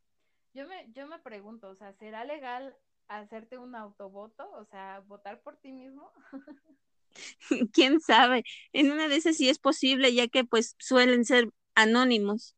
[0.54, 2.76] Yo me, yo me pregunto, o sea, ¿será legal
[3.08, 4.50] hacerte un autovoto?
[4.52, 6.12] O sea, votar por ti mismo.
[7.72, 8.44] ¿Quién sabe?
[8.72, 12.56] En una de esas sí es posible, ya que pues suelen ser anónimos.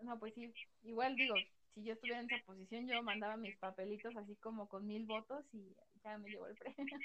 [0.00, 1.34] No, pues sí, igual digo,
[1.74, 5.44] si yo estuviera en esa posición, yo mandaba mis papelitos así como con mil votos
[5.52, 5.74] y
[6.04, 6.98] ya me llevó el premio.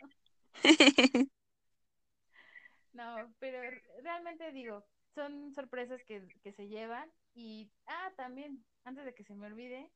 [2.94, 3.60] no, pero
[4.02, 4.86] realmente digo,
[5.16, 7.10] son sorpresas que, se llevan.
[7.34, 9.90] Y, ah, también, antes de que se me olvide,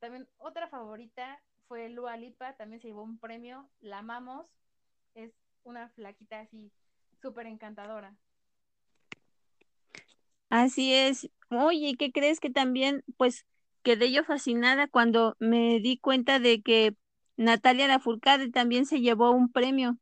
[0.00, 4.46] también otra favorita fue Lua Lipa, también se llevó un premio, la amamos,
[5.14, 5.32] es
[5.64, 6.72] una flaquita así,
[7.20, 8.16] súper encantadora.
[10.50, 11.30] Así es.
[11.50, 13.46] Oye, ¿qué crees que también, pues,
[13.82, 16.94] quedé yo fascinada cuando me di cuenta de que
[17.36, 19.98] Natalia Lafourcade también se llevó un premio?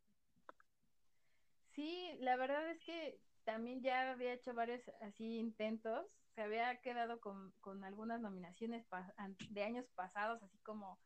[1.73, 6.05] Sí, la verdad es que también ya había hecho varios así intentos,
[6.35, 7.53] se había quedado con,
[7.83, 8.85] algunas nominaciones
[9.49, 10.99] de años pasados, así como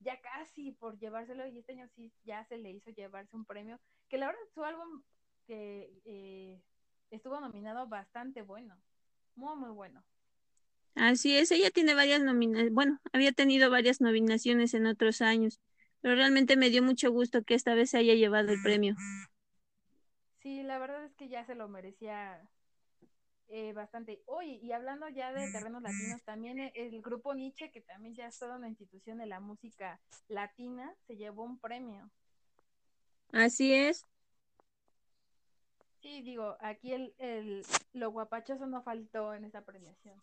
[0.00, 3.80] ya casi por llevárselo, y este año sí ya se le hizo llevarse un premio,
[4.08, 5.02] que la verdad su álbum
[5.46, 6.60] que eh,
[7.10, 8.76] estuvo nominado bastante bueno,
[9.34, 10.04] muy muy bueno.
[10.94, 15.60] Así es, ella tiene varias nominaciones, bueno, había tenido varias nominaciones en otros años,
[16.00, 18.96] pero realmente me dio mucho gusto que esta vez se haya llevado el premio.
[20.40, 22.48] Sí, la verdad es que ya se lo merecía
[23.48, 24.22] eh, bastante.
[24.26, 28.26] Oye, y hablando ya de terrenos latinos, también e, el grupo Nietzsche, que también ya
[28.26, 32.10] es toda una institución de la música latina, se llevó un premio.
[33.32, 34.04] Así es.
[36.02, 40.20] Sí, digo, aquí el, el, lo guapachoso no faltó en esa premiación.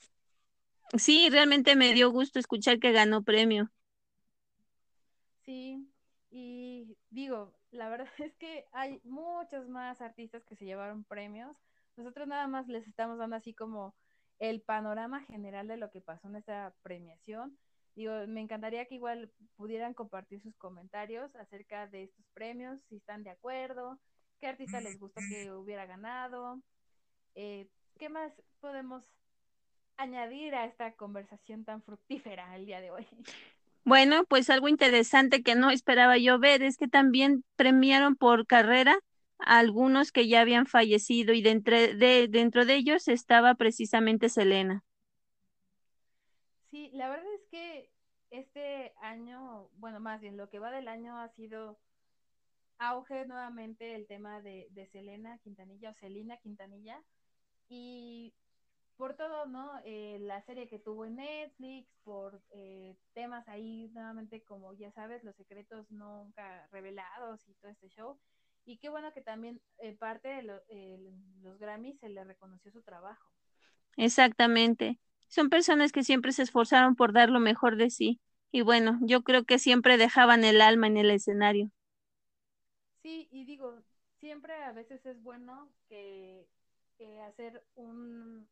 [0.97, 3.71] Sí, realmente me dio gusto escuchar que ganó premio.
[5.45, 5.89] Sí,
[6.31, 11.57] y digo, la verdad es que hay muchos más artistas que se llevaron premios.
[11.95, 13.95] Nosotros nada más les estamos dando así como
[14.39, 17.57] el panorama general de lo que pasó en esta premiación.
[17.95, 23.23] Digo, me encantaría que igual pudieran compartir sus comentarios acerca de estos premios, si están
[23.23, 23.99] de acuerdo,
[24.39, 26.59] qué artista les gustó que hubiera ganado,
[27.35, 27.67] eh,
[27.99, 29.05] qué más podemos
[29.97, 33.07] añadir a esta conversación tan fructífera el día de hoy.
[33.85, 38.97] Bueno, pues algo interesante que no esperaba yo ver es que también premiaron por carrera
[39.45, 44.83] algunos que ya habían fallecido y dentro de, dentro de ellos estaba precisamente Selena.
[46.71, 47.89] Sí, la verdad es que
[48.31, 51.77] este año, bueno, más bien lo que va del año ha sido
[52.79, 57.01] auge nuevamente el tema de, de Selena Quintanilla o Selena Quintanilla
[57.69, 58.33] y
[58.97, 59.71] por todo, ¿no?
[59.85, 65.23] Eh, la serie que tuvo en Netflix, por eh, temas ahí, nuevamente, como ya sabes,
[65.23, 68.17] los secretos nunca revelados y todo este show.
[68.65, 73.29] Y qué bueno que también eh, parte de los Grammys se le reconoció su trabajo.
[73.97, 74.99] Exactamente.
[75.27, 78.21] Son personas que siempre se esforzaron por dar lo mejor de sí.
[78.51, 81.71] y bueno, yo creo que siempre dejaban el alma en el escenario.
[83.01, 83.81] Sí, y digo,
[84.19, 86.47] siempre a veces es bueno que
[87.27, 88.47] hacer un,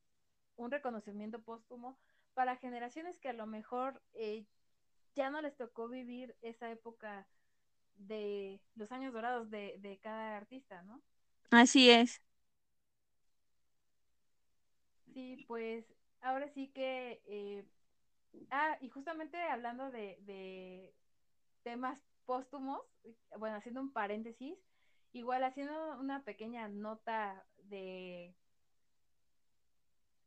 [0.57, 1.97] un, reconocimiento póstumo
[2.33, 4.45] para generaciones que a lo mejor eh,
[5.15, 7.27] ya no les tocó vivir esa época
[7.95, 11.01] de los años dorados de, de cada artista, ¿no?
[11.51, 12.21] Así es.
[15.13, 15.85] Sí, pues
[16.21, 17.21] ahora sí que...
[17.25, 17.65] Eh,
[18.51, 20.93] ah, y justamente hablando de, de
[21.63, 22.81] temas póstumos,
[23.37, 24.57] bueno, haciendo un paréntesis,
[25.13, 28.35] igual haciendo una pequeña nota de,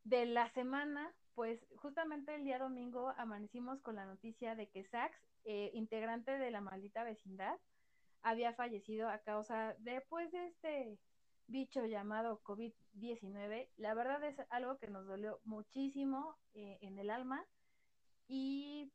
[0.05, 5.17] de la semana, pues justamente el día domingo amanecimos con la noticia de que Sax,
[5.45, 7.57] eh, integrante de la maldita vecindad,
[8.23, 10.99] había fallecido a causa después de este
[11.47, 13.69] bicho llamado COVID-19.
[13.77, 17.45] La verdad es algo que nos dolió muchísimo eh, en el alma.
[18.27, 18.91] ¿Y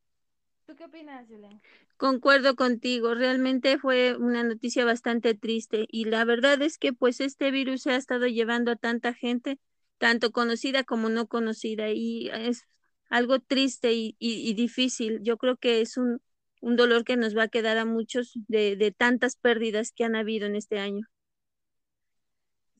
[0.66, 1.62] tú qué opinas, Julen?
[1.97, 7.52] Concuerdo contigo, realmente fue una noticia bastante triste y la verdad es que pues este
[7.52, 9.60] virus se ha estado llevando a tanta gente,
[9.97, 12.66] tanto conocida como no conocida y es
[13.10, 15.20] algo triste y, difícil.
[15.24, 16.22] Yo creo que es un,
[16.62, 20.47] un, dolor que nos va a quedar a muchos de, tantas pérdidas que han habido
[20.47, 21.05] en este año.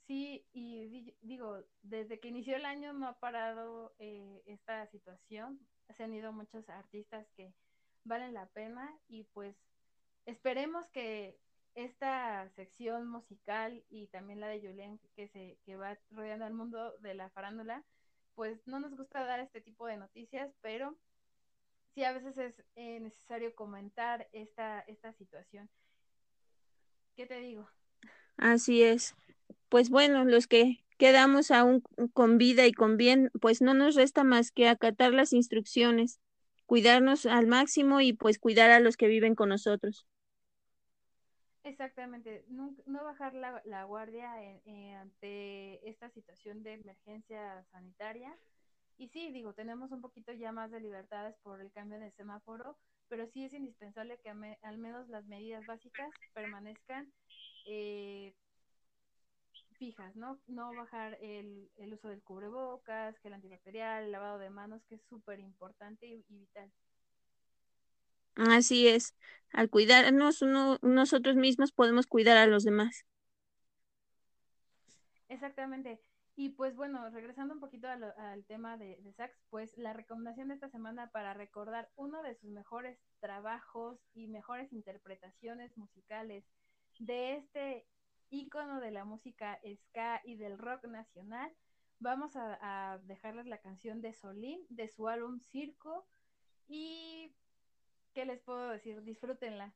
[0.07, 5.59] Sí, y digo, desde que inició el año no ha parado eh, esta situación.
[5.95, 7.53] Se han ido muchos artistas que
[8.03, 9.55] valen la pena y pues
[10.25, 11.38] esperemos que
[11.75, 16.97] esta sección musical y también la de Julien que se que va rodeando al mundo
[16.99, 17.84] de la farándula,
[18.36, 20.95] pues no nos gusta dar este tipo de noticias, pero
[21.94, 25.70] sí a veces es eh, necesario comentar esta esta situación.
[27.16, 27.70] ¿Qué te digo?
[28.38, 29.16] Así es
[29.70, 31.82] pues bueno, los que quedamos aún
[32.14, 36.20] con vida y con bien, pues no nos resta más que acatar las instrucciones,
[36.66, 40.06] cuidarnos al máximo y pues cuidar a los que viven con nosotros.
[41.64, 44.34] Exactamente, no, bajar la, guardia
[45.00, 48.36] ante esta situación de emergencia sanitaria.
[49.00, 52.78] Y sí, digo, tenemos un poquito ya más de libertades por el cambio de semáforo,
[53.08, 57.10] pero sí es indispensable que al menos las medidas básicas permanezcan
[57.66, 58.34] eh,
[59.78, 60.38] fijas, ¿no?
[60.47, 64.95] No bajar el, el uso del cubrebocas, que el antibacterial, el lavado de manos, que
[64.95, 66.70] es súper importante y, vital.
[68.36, 69.16] Así es,
[69.54, 73.06] al cuidarnos uno, nosotros mismos podemos cuidar a los demás.
[75.30, 76.02] Exactamente.
[76.40, 80.54] Y pues bueno, regresando un poquito al tema de, de Sax, pues la recomendación de
[80.54, 86.46] esta semana para recordar uno de sus mejores trabajos y mejores interpretaciones musicales
[86.98, 87.86] de este
[88.30, 91.52] ícono de la música ska y del rock nacional.
[92.00, 96.08] Vamos a, dejarles la canción de Solín, de su álbum Circo.
[96.70, 97.36] Y,
[98.14, 99.04] ¿qué les puedo decir?
[99.04, 99.74] Disfrútenla.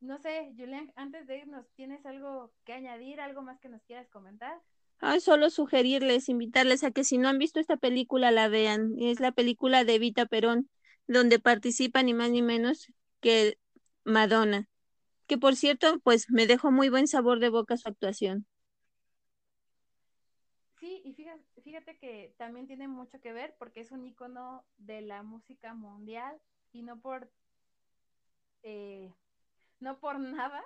[0.00, 4.08] No sé, Julián, antes de irnos, ¿tienes algo que añadir, algo más que nos quieras
[4.08, 4.62] comentar?
[5.00, 8.94] Ah, solo sugerirles, invitarles a que si no han visto esta película la vean.
[8.98, 10.70] Es la película de Evita Perón,
[11.06, 12.88] donde participa ni más ni menos
[13.20, 13.58] que
[14.04, 14.68] Madonna
[15.26, 18.46] que por cierto, pues me dejó muy buen sabor de boca su actuación.
[20.78, 25.22] Sí, y fíjate, que también tiene mucho que ver porque es un icono de la
[25.22, 26.38] música mundial
[26.72, 27.30] y no por
[28.62, 29.10] eh,
[29.80, 30.62] no por nada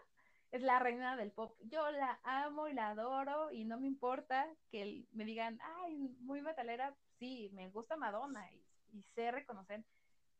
[0.50, 1.56] es la reina del pop.
[1.60, 6.40] Yo la amo y la adoro y no me importa que me digan, ay, muy
[6.42, 6.94] metalera.
[7.18, 8.50] Sí, me gusta Madonna
[8.92, 9.84] y sé reconocer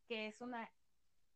[0.07, 0.71] que es una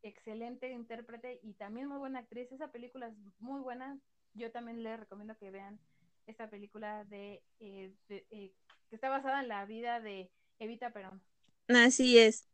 [0.03, 2.51] excelente intérprete y también muy buena actriz.
[2.51, 3.99] Esa película es muy buena.
[4.35, 5.79] Yo también les recomiendo que vean
[6.27, 8.53] esta película de, eh, eh,
[8.89, 11.23] que está basada en la vida de Evita Perón.
[11.69, 12.49] Así es,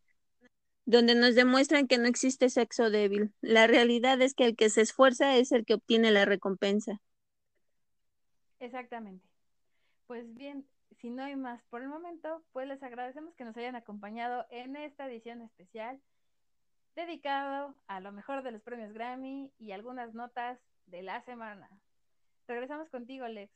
[0.88, 3.34] donde nos demuestran que no existe sexo débil.
[3.42, 7.02] La realidad es que el que se esfuerza es el que obtiene la recompensa.
[8.58, 9.28] Exactamente.
[10.06, 10.66] Pues bien,
[10.98, 14.76] si no hay más por el momento, pues les agradecemos que nos hayan acompañado en
[14.76, 16.00] esta edición especial
[16.96, 21.68] dedicado a lo mejor de los premios Grammy y algunas notas de la semana.
[22.46, 23.52] Regresamos contigo, Alex.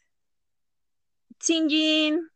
[1.39, 2.29] Chinjin.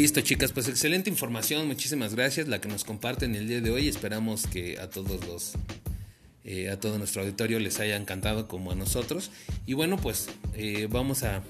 [0.00, 3.86] Listo, chicas, pues excelente información, muchísimas gracias la que nos comparten el día de hoy.
[3.86, 5.52] Esperamos que a todos los
[6.42, 9.30] eh, a todo nuestro auditorio les haya encantado como a nosotros.
[9.66, 11.42] Y bueno, pues eh, vamos a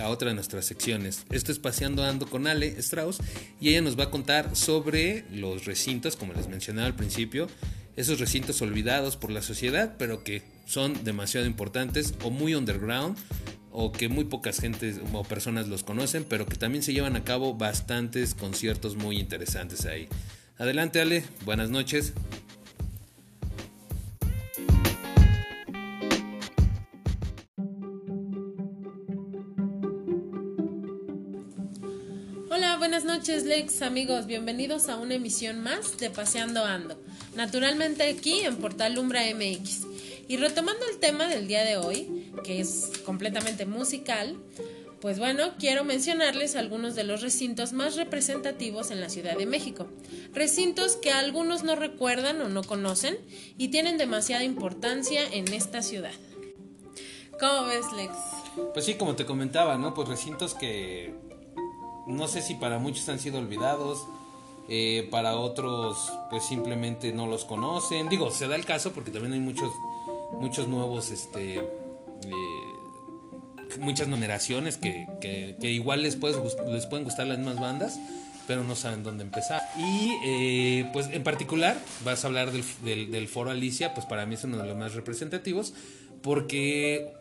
[0.00, 1.24] a otra de nuestras secciones.
[1.30, 3.18] Esto es Paseando Ando con Ale Strauss
[3.60, 7.46] y ella nos va a contar sobre los recintos, como les mencionaba al principio,
[7.94, 13.16] esos recintos olvidados por la sociedad, pero que son demasiado importantes o muy underground
[13.72, 17.24] o que muy pocas gentes o personas los conocen, pero que también se llevan a
[17.24, 20.08] cabo bastantes conciertos muy interesantes ahí.
[20.58, 22.12] Adelante Ale, buenas noches.
[32.50, 37.02] Hola, buenas noches Lex, amigos, bienvenidos a una emisión más de Paseando Ando,
[37.34, 39.86] naturalmente aquí en Portal Umbra MX.
[40.28, 44.36] Y retomando el tema del día de hoy, que es completamente musical,
[45.02, 49.88] pues bueno, quiero mencionarles algunos de los recintos más representativos en la Ciudad de México.
[50.32, 53.18] Recintos que algunos no recuerdan o no conocen
[53.58, 56.12] y tienen demasiada importancia en esta ciudad.
[57.40, 58.12] ¿Cómo ves, Lex?
[58.72, 59.92] Pues sí, como te comentaba, ¿no?
[59.92, 61.12] Pues recintos que
[62.06, 64.06] no sé si para muchos han sido olvidados,
[64.68, 68.08] eh, para otros pues simplemente no los conocen.
[68.08, 69.72] Digo, se da el caso porque también hay muchos,
[70.38, 71.60] muchos nuevos, este,
[72.26, 76.36] eh, muchas numeraciones que, que, igual les, puedes,
[76.68, 77.98] les pueden gustar las mismas bandas,
[78.46, 79.62] pero no saben dónde empezar.
[79.78, 84.26] Y eh, pues en particular vas a hablar del, del, del Foro Alicia, pues para
[84.26, 85.74] mí es uno de los más representativos,
[86.22, 87.12] porque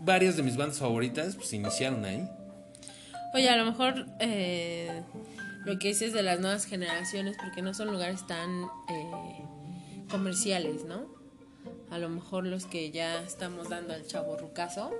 [0.00, 2.28] varias de mis bandas favoritas pues iniciaron ahí.
[3.34, 5.02] Oye, a lo mejor eh,
[5.64, 9.44] lo que dices de las nuevas generaciones, porque no son lugares tan eh,
[10.10, 11.17] comerciales, ¿no?
[11.90, 14.90] A lo mejor los que ya estamos dando al chavo rucazo,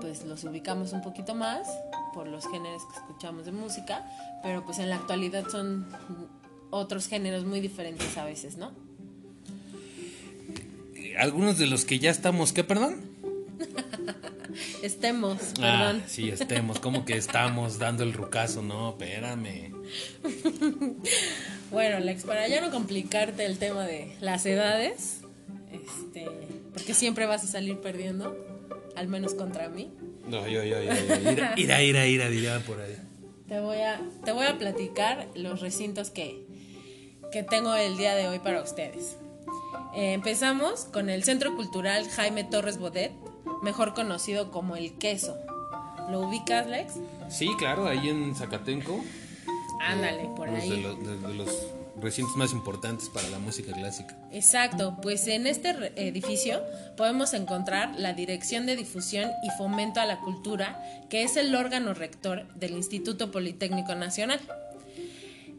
[0.00, 1.68] pues los ubicamos un poquito más
[2.14, 4.04] por los géneros que escuchamos de música,
[4.42, 5.86] pero pues en la actualidad son
[6.70, 8.72] otros géneros muy diferentes a veces, ¿no?
[11.18, 13.00] Algunos de los que ya estamos, ¿qué, perdón?
[14.82, 16.02] Estemos, Ah, perdón.
[16.06, 19.72] sí, estemos, como que estamos dando el rucazo, no, espérame.
[21.70, 25.20] Bueno, Lex, para ya no complicarte el tema de las edades,
[25.72, 26.26] este,
[26.72, 28.36] porque siempre vas a salir perdiendo,
[28.96, 29.90] al menos contra mí.
[30.28, 31.30] No, yo, yo, yo, yo.
[31.30, 32.96] Ira, ira, ira, ira, diría por ahí.
[33.48, 36.44] Te voy a, te voy a platicar los recintos que,
[37.32, 39.16] que tengo el día de hoy para ustedes.
[39.94, 43.12] Eh, empezamos con el Centro Cultural Jaime Torres Bodet,
[43.62, 45.36] mejor conocido como El Queso.
[46.10, 46.94] ¿Lo ubicas, Lex?
[47.30, 49.02] Sí, claro, ahí en Zacatenco.
[49.80, 50.68] Ándale, por ahí.
[50.70, 51.66] De los, de- de los
[52.00, 54.16] recintos más importantes para la música clásica.
[54.32, 56.62] Exacto, pues en este edificio
[56.96, 61.94] podemos encontrar la Dirección de Difusión y Fomento a la Cultura, que es el órgano
[61.94, 64.40] rector del Instituto Politécnico Nacional.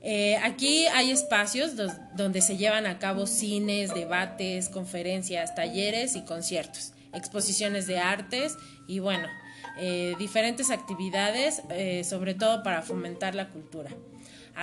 [0.01, 1.73] Eh, aquí hay espacios
[2.15, 8.55] donde se llevan a cabo cines, debates, conferencias, talleres y conciertos, exposiciones de artes
[8.87, 9.27] y bueno,
[9.77, 13.89] eh, diferentes actividades, eh, sobre todo para fomentar la cultura.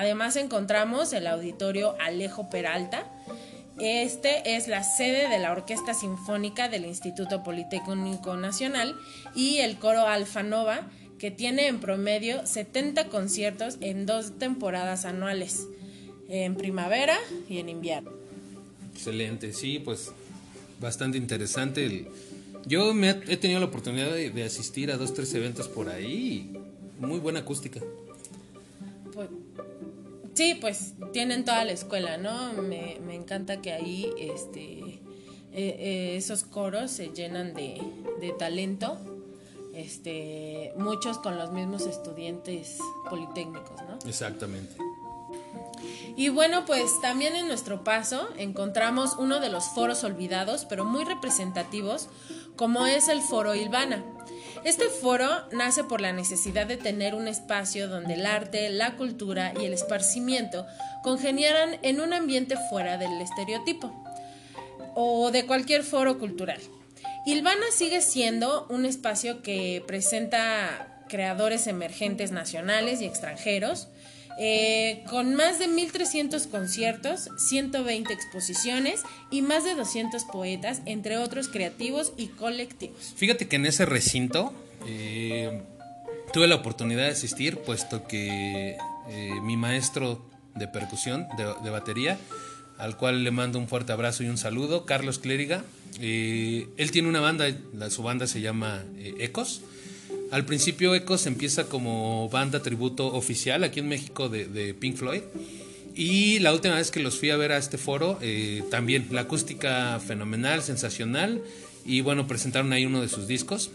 [0.01, 3.11] Además encontramos el auditorio Alejo Peralta.
[3.81, 8.95] Este es la sede de la Orquesta Sinfónica del Instituto Politécnico Nacional
[9.35, 10.83] y el coro Alfa Nova,
[11.19, 15.67] que tiene en promedio 70 conciertos en dos temporadas anuales,
[16.29, 17.17] en primavera
[17.49, 18.11] y en invierno.
[18.95, 20.13] Excelente, sí, pues
[20.79, 21.87] bastante interesante.
[21.87, 22.09] el-
[22.67, 26.53] Yo me he tenido la oportunidad de, de asistir a dos, tres eventos por ahí.
[26.99, 27.81] Muy buena acústica.
[29.15, 29.29] Pues,
[30.37, 32.53] sí, pues tienen toda la escuela, ¿no?
[32.53, 35.01] Me, me encanta que ahí este,
[35.53, 37.81] eh, eh, esos coros se llenan de,
[38.21, 38.99] de talento,
[39.75, 42.79] este, muchos con los mismos estudiantes
[43.09, 43.99] politécnicos, ¿no?
[44.09, 44.77] Exactamente.
[46.17, 51.05] Y bueno, pues también en nuestro paso encontramos uno de los foros olvidados, pero muy
[51.05, 52.09] representativos,
[52.57, 54.05] como es el Foro Ilvana.
[54.67, 59.53] Este foro nace por la necesidad de tener un espacio donde el arte, la cultura
[59.57, 60.67] y el esparcimiento
[61.05, 63.95] congeniaran en un ambiente fuera del estereotipo
[64.97, 66.61] o de cualquier foro cultural.
[67.27, 73.87] Ilvana sigue siendo un espacio que presenta creadores emergentes nacionales y extranjeros,
[74.39, 81.49] eh, con más de 1.300 conciertos, 120 exposiciones y más de 200 poetas, entre otros
[81.49, 83.15] creativos y colectivos.
[83.17, 84.53] Fíjate que en ese recinto
[84.87, 85.63] eh,
[86.35, 88.77] tuve la oportunidad de asistir, puesto que
[89.09, 92.19] eh, mi maestro de percusión, de, batería,
[92.77, 95.65] al cual le mando un fuerte abrazo y un saludo, Carlos Clériga.
[95.99, 97.47] él tiene una banda,
[97.89, 98.85] su banda se llama
[99.19, 99.63] Ecos.
[100.31, 105.23] Al principio Ecos empieza como banda tributo oficial aquí en México de, Pink Floyd.
[105.95, 109.23] Y la última vez que los fui a ver a este foro, eh, también la
[109.23, 111.43] acústica fenomenal, sensacional.
[111.85, 113.71] Y bueno, presentaron ahí uno de sus discos.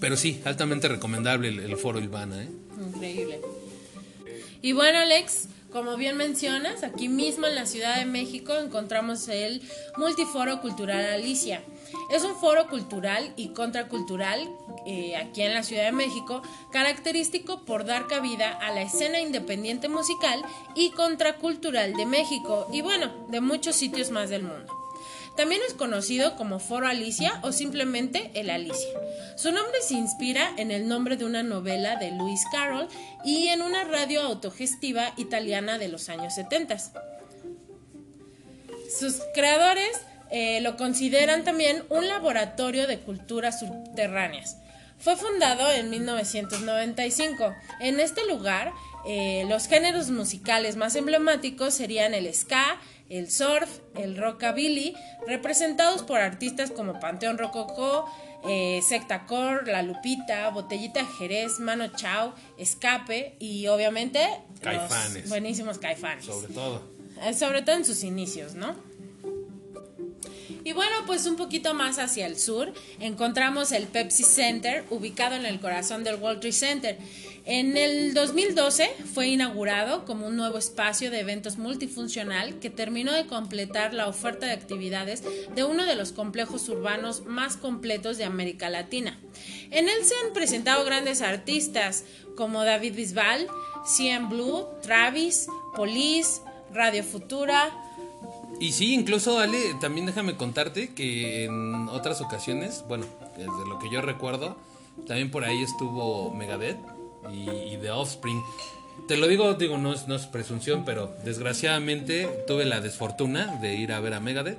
[0.00, 2.48] Pero sí, altamente recomendable el, el foro Ilvana, ¿eh?
[2.94, 3.40] Increíble.
[4.60, 9.62] Y bueno, Alex, como bien mencionas, aquí mismo en la Ciudad de México encontramos el
[9.96, 11.62] Multiforo Cultural Alicia.
[12.10, 14.48] Es un foro cultural y contracultural
[14.86, 19.88] eh, aquí en la Ciudad de México, característico por dar cabida a la escena independiente
[19.88, 24.72] musical y contracultural de México y bueno, de muchos sitios más del mundo.
[25.36, 28.88] También es conocido como Foro Alicia o simplemente El Alicia.
[29.36, 32.88] Su nombre se inspira en el nombre de una novela de Lewis Carroll
[33.22, 36.78] y en una radio autogestiva italiana de los años 70.
[38.98, 40.00] Sus creadores
[40.30, 44.56] eh, lo consideran también un laboratorio de culturas subterráneas.
[44.98, 47.54] Fue fundado en 1995.
[47.80, 48.72] En este lugar,
[49.06, 54.94] eh, los géneros musicales más emblemáticos serían el ska, el surf, el rockabilly,
[55.26, 58.10] representados por artistas como Panteón Rococó,
[58.48, 64.20] eh, Secta Core, La Lupita, Botellita Jerez, Mano Chao, Escape y obviamente
[64.60, 65.22] Caifanes.
[65.22, 66.24] los buenísimos caifanes.
[66.24, 66.82] Sobre todo.
[67.22, 68.74] Eh, sobre todo en sus inicios, ¿no?
[70.66, 75.46] Y bueno, pues un poquito más hacia el sur encontramos el Pepsi Center, ubicado en
[75.46, 76.98] el corazón del World Trade Center.
[77.44, 83.26] En el 2012 fue inaugurado como un nuevo espacio de eventos multifuncional que terminó de
[83.26, 85.22] completar la oferta de actividades
[85.54, 89.20] de uno de los complejos urbanos más completos de América Latina.
[89.70, 92.02] En él se han presentado grandes artistas
[92.34, 93.46] como David Bisbal,
[93.84, 96.40] CM Blue, Travis, Police,
[96.72, 97.85] Radio Futura,
[98.58, 103.06] Y sí, incluso Ale, también déjame contarte que en otras ocasiones, bueno,
[103.36, 104.56] desde lo que yo recuerdo,
[105.06, 106.78] también por ahí estuvo Megadeth
[107.30, 108.40] y, y The Offspring.
[109.08, 113.76] Te lo digo, digo, no es, no es presunción, pero desgraciadamente tuve la desfortuna de
[113.76, 114.58] ir a ver a Megadeth.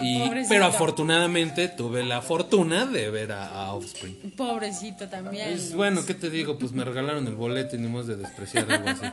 [0.00, 0.48] Y, pobrecito.
[0.48, 4.34] pero afortunadamente tuve la fortuna de ver a, a Offspring.
[4.36, 5.50] Pobrecito también.
[5.50, 6.58] Pues, bueno, ¿qué te digo?
[6.58, 9.06] Pues me regalaron el boleto y ni modo de despreciar algo así.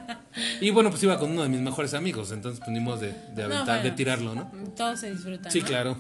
[0.62, 3.14] Y bueno, pues iba con uno de mis mejores amigos, entonces pues ni modo de,
[3.34, 3.84] de aventar, bueno.
[3.84, 4.52] de tirarlo, ¿no?
[4.76, 5.50] Todo se disfruta.
[5.50, 5.68] Sí, ¿no?
[5.68, 5.98] claro.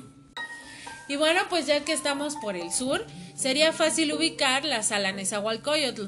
[1.07, 3.03] Y bueno, pues ya que estamos por el sur,
[3.35, 6.05] sería fácil ubicar la sala Nezahualcóyotl.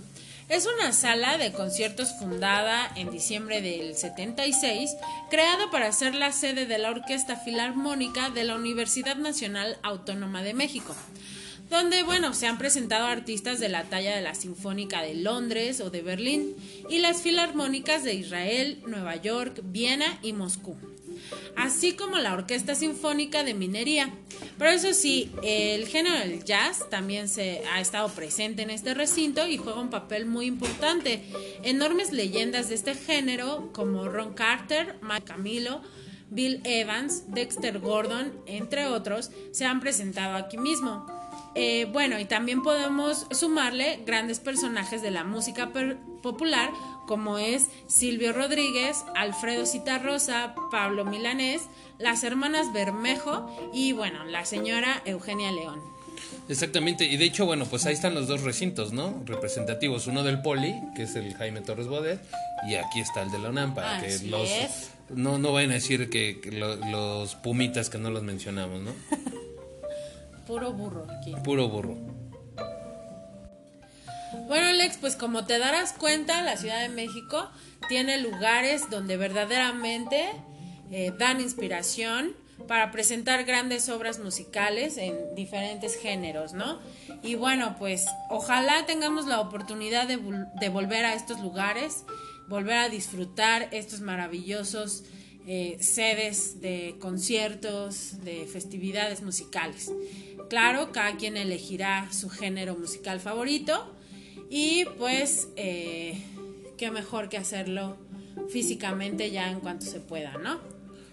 [0.51, 4.97] Es una sala de conciertos fundada en diciembre del 76,
[5.29, 10.53] creada para ser la sede de la Orquesta Filarmónica de la Universidad Nacional Autónoma de
[10.53, 10.93] México,
[11.69, 15.89] donde, bueno, se han presentado artistas de la talla de la Sinfónica de Londres o
[15.89, 16.53] de Berlín
[16.89, 20.75] y las filarmónicas de Israel, Nueva York, Viena y Moscú
[21.55, 24.13] así como la Orquesta Sinfónica de Minería.
[24.57, 29.47] Pero eso sí, el género del jazz también se ha estado presente en este recinto
[29.47, 31.23] y juega un papel muy importante.
[31.63, 35.81] Enormes leyendas de este género como Ron Carter, Mike Camilo,
[36.29, 41.05] Bill Evans, Dexter Gordon, entre otros, se han presentado aquí mismo.
[41.53, 45.71] Eh, bueno, y también podemos sumarle grandes personajes de la música
[46.21, 46.71] popular,
[47.07, 51.63] como es Silvio Rodríguez, Alfredo Citarrosa, Pablo Milanés,
[51.99, 55.79] las hermanas Bermejo y, bueno, la señora Eugenia León.
[56.47, 59.21] Exactamente, y de hecho, bueno, pues ahí están los dos recintos, ¿no?
[59.25, 62.21] Representativos, uno del Poli, que es el Jaime Torres Bodet,
[62.69, 64.49] y aquí está el de la UNAM, para que los...
[64.49, 64.91] es.
[65.09, 68.91] No, no vayan a decir que, que lo- los pumitas que no los mencionamos, ¿no?
[70.51, 71.33] Puro burro aquí.
[71.45, 71.95] Puro burro.
[74.49, 77.49] Bueno, Alex, pues como te darás cuenta, la Ciudad de México
[77.87, 80.25] tiene lugares donde verdaderamente
[80.91, 82.33] eh, dan inspiración
[82.67, 86.79] para presentar grandes obras musicales en diferentes géneros, ¿no?
[87.23, 92.03] Y bueno, pues ojalá tengamos la oportunidad de, vol- de volver a estos lugares,
[92.49, 95.05] volver a disfrutar estos maravillosos
[95.47, 99.91] eh, sedes de conciertos, de festividades musicales.
[100.51, 103.89] Claro, cada quien elegirá su género musical favorito
[104.49, 106.21] y pues eh,
[106.77, 107.95] qué mejor que hacerlo
[108.49, 110.59] físicamente ya en cuanto se pueda, ¿no?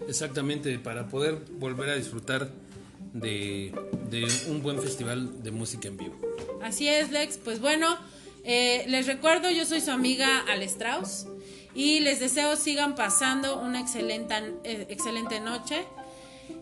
[0.09, 2.49] Exactamente, para poder volver a disfrutar
[3.13, 3.73] de,
[4.09, 6.17] de un buen festival de música en vivo.
[6.61, 7.37] Así es, Lex.
[7.37, 7.97] Pues bueno,
[8.43, 11.27] eh, les recuerdo, yo soy su amiga Ale Strauss
[11.73, 14.35] y les deseo sigan pasando una excelente,
[14.65, 15.85] eh, excelente noche.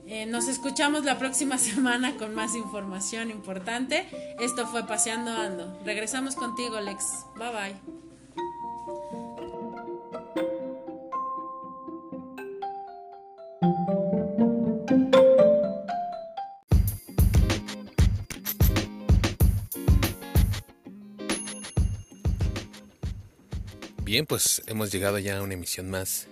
[0.10, 4.08] Eh, nos escuchamos la próxima semana con más información importante.
[4.40, 5.78] Esto fue Paseando Ando.
[5.84, 7.26] Regresamos contigo, Lex.
[7.36, 7.98] Bye bye.
[24.04, 26.30] Bien, pues hemos llegado ya a una emisión más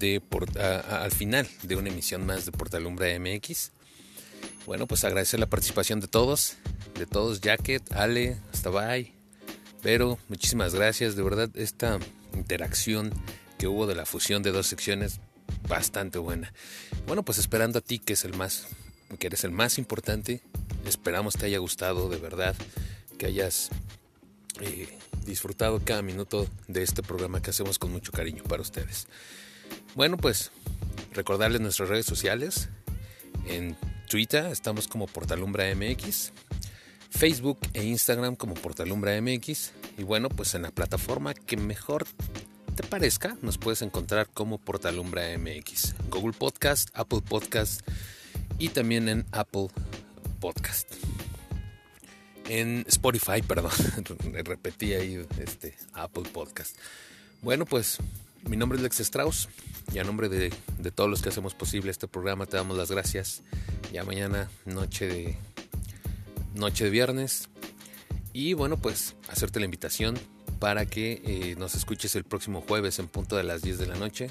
[0.00, 0.20] de
[0.58, 3.70] al final de una emisión más de Portalumbra MX.
[4.66, 6.56] Bueno, pues agradecer la participación de todos,
[6.98, 9.12] de todos, Jacket, Ale, hasta bye.
[9.82, 11.98] Pero muchísimas gracias, de verdad esta
[12.34, 13.12] interacción
[13.58, 15.20] que hubo de la fusión de dos secciones
[15.68, 16.52] bastante buena.
[17.06, 18.66] Bueno, pues esperando a ti que es el más
[19.18, 20.40] que eres el más importante,
[20.86, 22.54] esperamos te haya gustado de verdad,
[23.18, 23.70] que hayas
[24.60, 24.88] eh,
[25.26, 29.08] disfrutado cada minuto de este programa que hacemos con mucho cariño para ustedes.
[29.94, 30.52] Bueno, pues
[31.12, 32.68] recordarles nuestras redes sociales.
[33.46, 33.76] En
[34.08, 36.32] Twitter estamos como Portalumbra MX,
[37.10, 42.06] Facebook e Instagram como Portalumbra MX y bueno, pues en la plataforma que mejor
[42.76, 47.82] te parezca, nos puedes encontrar como Portalumbra MX, Google Podcast, Apple Podcast
[48.58, 49.68] y también en Apple
[50.40, 50.92] Podcast.
[52.48, 53.72] En Spotify, perdón,
[54.44, 56.76] repetí ahí este Apple Podcast.
[57.42, 57.98] Bueno, pues
[58.48, 59.48] mi nombre es Lex Strauss
[59.92, 62.90] y a nombre de, de, todos los que hacemos posible este programa te damos las
[62.90, 63.42] gracias.
[63.92, 65.38] Ya mañana, noche de,
[66.54, 67.48] noche de viernes.
[68.32, 70.18] Y bueno, pues hacerte la invitación
[70.60, 73.96] para que eh, nos escuches el próximo jueves en punto de las 10 de la
[73.96, 74.30] noche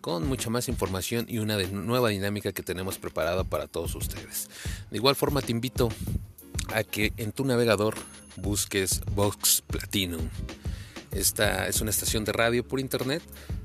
[0.00, 4.48] con mucha más información y una nueva dinámica que tenemos preparada para todos ustedes.
[4.90, 5.88] De igual forma te invito
[6.72, 7.96] a que en tu navegador
[8.36, 10.28] busques Vox Platinum.
[11.16, 13.22] Esta es una estación de radio por internet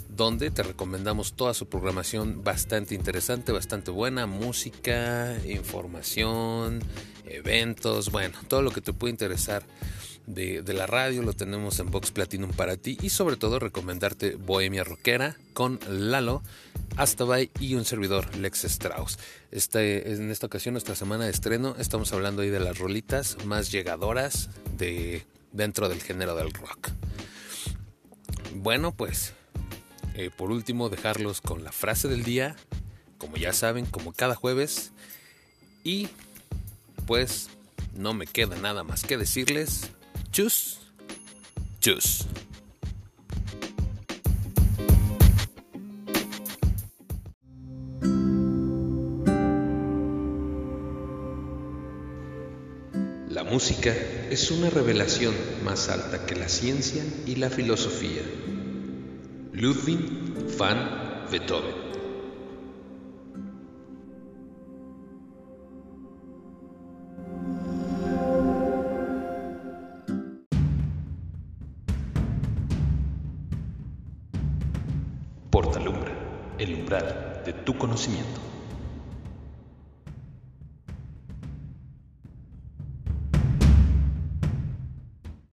[0.08, 6.80] donde te recomendamos toda su programación bastante interesante, bastante buena, música, información,
[7.26, 9.64] eventos, bueno, todo lo que te puede interesar
[10.28, 14.86] de, la radio lo tenemos en Vox Platinum para ti y sobre todo recomendarte Bohemia
[14.86, 16.44] Rockera con Lalo,
[16.96, 19.20] Astabay y un servidor Lex Strauss.
[19.52, 23.74] Este, en esta ocasión, nuestra semana de estreno, estamos hablando ahí de las rolitas más
[23.74, 26.92] llegadoras de dentro del género del rock.
[28.56, 29.34] Bueno, pues
[30.16, 32.56] eh, por último dejarlos con la frase del día,
[33.18, 34.92] como ya saben, como cada jueves.
[35.84, 36.10] Y
[37.08, 37.50] pues
[37.96, 39.90] no me queda nada más que decirles,
[40.32, 40.80] chus,
[41.80, 42.28] chus.
[53.30, 53.96] La música
[54.32, 55.36] es una revelación
[55.66, 58.22] más alta que la ciencia y la filosofía.
[59.52, 60.00] Ludwig
[60.58, 61.81] van Beethoven.